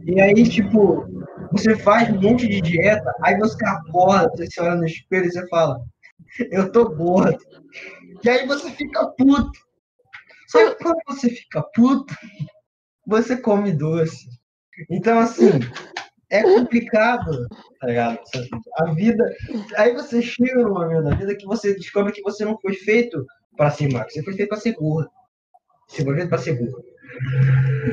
[0.05, 1.07] E aí, tipo,
[1.53, 5.31] você faz um monte de dieta, aí você acorda, você se olha no espelho e
[5.31, 5.81] você fala,
[6.51, 7.39] eu tô gordo.
[8.25, 9.70] E aí você fica puto.
[10.51, 12.12] Só que quando você fica puto,
[13.07, 14.28] você come doce.
[14.90, 15.51] Então, assim,
[16.30, 17.46] é complicado,
[17.80, 18.18] tá ligado?
[18.78, 19.24] A vida.
[19.76, 23.24] Aí você chega num momento da vida que você descobre que você não foi feito
[23.57, 25.11] para ser magro, você foi feito para ser gordo.
[25.88, 26.84] Você foi feito para ser gordo.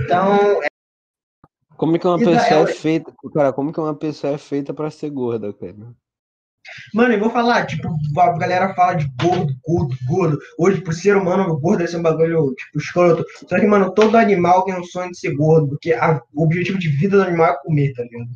[0.03, 0.61] Então,
[1.75, 4.33] Como é que uma E daí pessoa ela- é feita, cara, como que uma pessoa
[4.33, 5.75] é feita pra ser gorda, cara?
[6.93, 7.87] Mano, eu vou falar, tipo,
[8.19, 10.39] a galera fala de gordo, gordo, gordo.
[10.57, 13.25] Hoje, pro ser humano, o gordo é um bagulho, tipo, escroto.
[13.47, 16.77] Só que, mano, todo animal tem um sonho de ser gordo, porque a- o objetivo
[16.79, 18.29] de vida do animal é comer, tá ligado?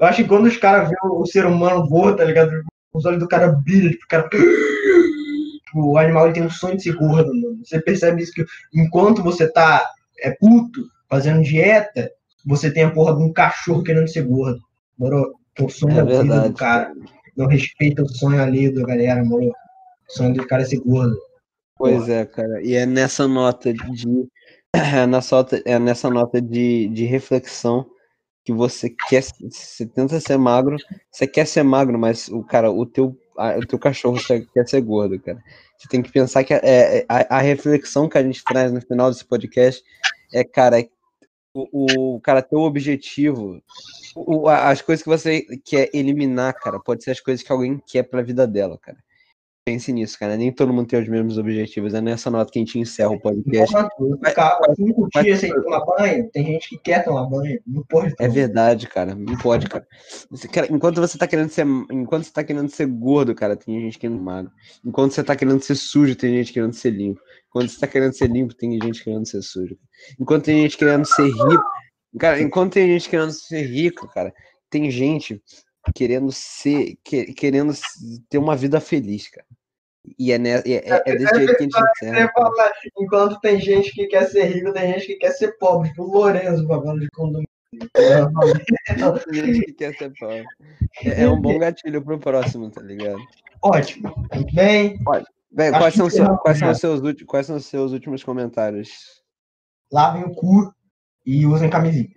[0.00, 2.50] Eu acho que quando os caras veem o ser humano gordo, tá ligado?
[2.92, 4.28] Os olhos do cara brilham, tipo, o cara.
[4.28, 7.58] Tipo, o animal ele tem um sonho de ser gordo, mano.
[7.64, 9.88] Você percebe isso que enquanto você tá
[10.20, 12.10] é, puto, fazendo dieta,
[12.44, 14.60] você tem a porra de um cachorro querendo ser gordo.
[14.98, 15.34] Moro?
[15.58, 16.48] É o sonho É da vida verdade.
[16.48, 16.92] do cara.
[17.40, 19.46] Não respeita o sonho ali da galera, moro?
[19.46, 21.16] O sonho do cara é ser gordo.
[21.78, 22.60] Pois é, cara.
[22.62, 24.28] E é nessa nota de
[24.76, 27.86] é nessa nota, é nessa nota de, de reflexão
[28.44, 30.76] que você quer, você tenta ser magro,
[31.10, 34.18] você quer ser magro, mas o cara, o teu, a- o teu cachorro
[34.52, 35.42] quer ser gordo, cara.
[35.78, 38.82] Você tem que pensar que é, é- a, a reflexão que a gente traz no
[38.82, 39.82] final desse podcast
[40.34, 40.88] é, cara, é
[41.54, 43.62] o, o cara, teu objetivo,
[44.14, 48.04] o- as coisas que você quer eliminar, cara, pode ser as coisas que alguém quer
[48.04, 48.98] pra vida dela, cara.
[49.70, 50.36] Pense nisso, cara.
[50.36, 51.94] Nem todo mundo tem os mesmos objetivos.
[51.94, 53.72] É nessa nota que a gente encerra o podcast.
[54.74, 58.32] Cinco dias sem tomar banho, tem gente que quer tomar banho, não pode É tomar.
[58.32, 59.14] verdade, cara.
[59.14, 59.86] Não pode, cara.
[60.28, 63.80] Você- cara, Enquanto você tá querendo ser, enquanto você tá querendo ser gordo, cara, tem
[63.80, 64.50] gente querendo ser magro.
[64.84, 67.20] Enquanto você tá querendo ser sujo, tem gente querendo ser limpo.
[67.48, 69.76] Enquanto você tá querendo ser limpo, tem gente querendo ser sujo.
[70.18, 71.64] Enquanto tem gente querendo ser rico,
[72.18, 74.32] cara, enquanto tem gente querendo ser rico, cara,
[74.68, 75.40] tem gente
[75.94, 77.72] querendo ser, que- querendo
[78.28, 79.46] ter uma vida feliz, cara.
[80.18, 82.32] E é, e é, é, é desse jeito que a gente encerra.
[82.32, 86.04] Fala, enquanto tem gente que quer ser rico, tem gente que quer ser pobre, tipo
[86.04, 87.48] o Lourenço falando de condomínio.
[87.96, 88.20] É,
[91.22, 93.20] é um bom gatilho pro próximo, tá ligado?
[93.62, 94.12] Ótimo,
[94.52, 94.98] bem.
[95.52, 99.20] Bem, quais são, seus, encerramos quais, são seus, quais são os seus últimos comentários?
[99.92, 100.72] Lavem o cu
[101.26, 102.08] e usem camisinha.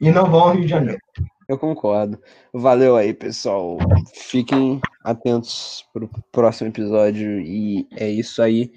[0.00, 1.00] E não vão ao Rio de Janeiro.
[1.48, 2.20] Eu concordo.
[2.52, 3.78] Valeu aí, pessoal.
[4.14, 7.40] Fiquem atentos pro próximo episódio.
[7.40, 8.70] E é isso aí.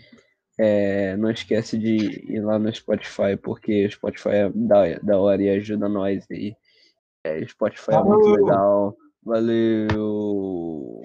[0.57, 1.97] É, não esquece de
[2.32, 6.55] ir lá no Spotify, porque o Spotify é da, da hora e ajuda nós aí.
[7.26, 8.95] É, Spotify é muito legal.
[9.24, 11.01] Valeu!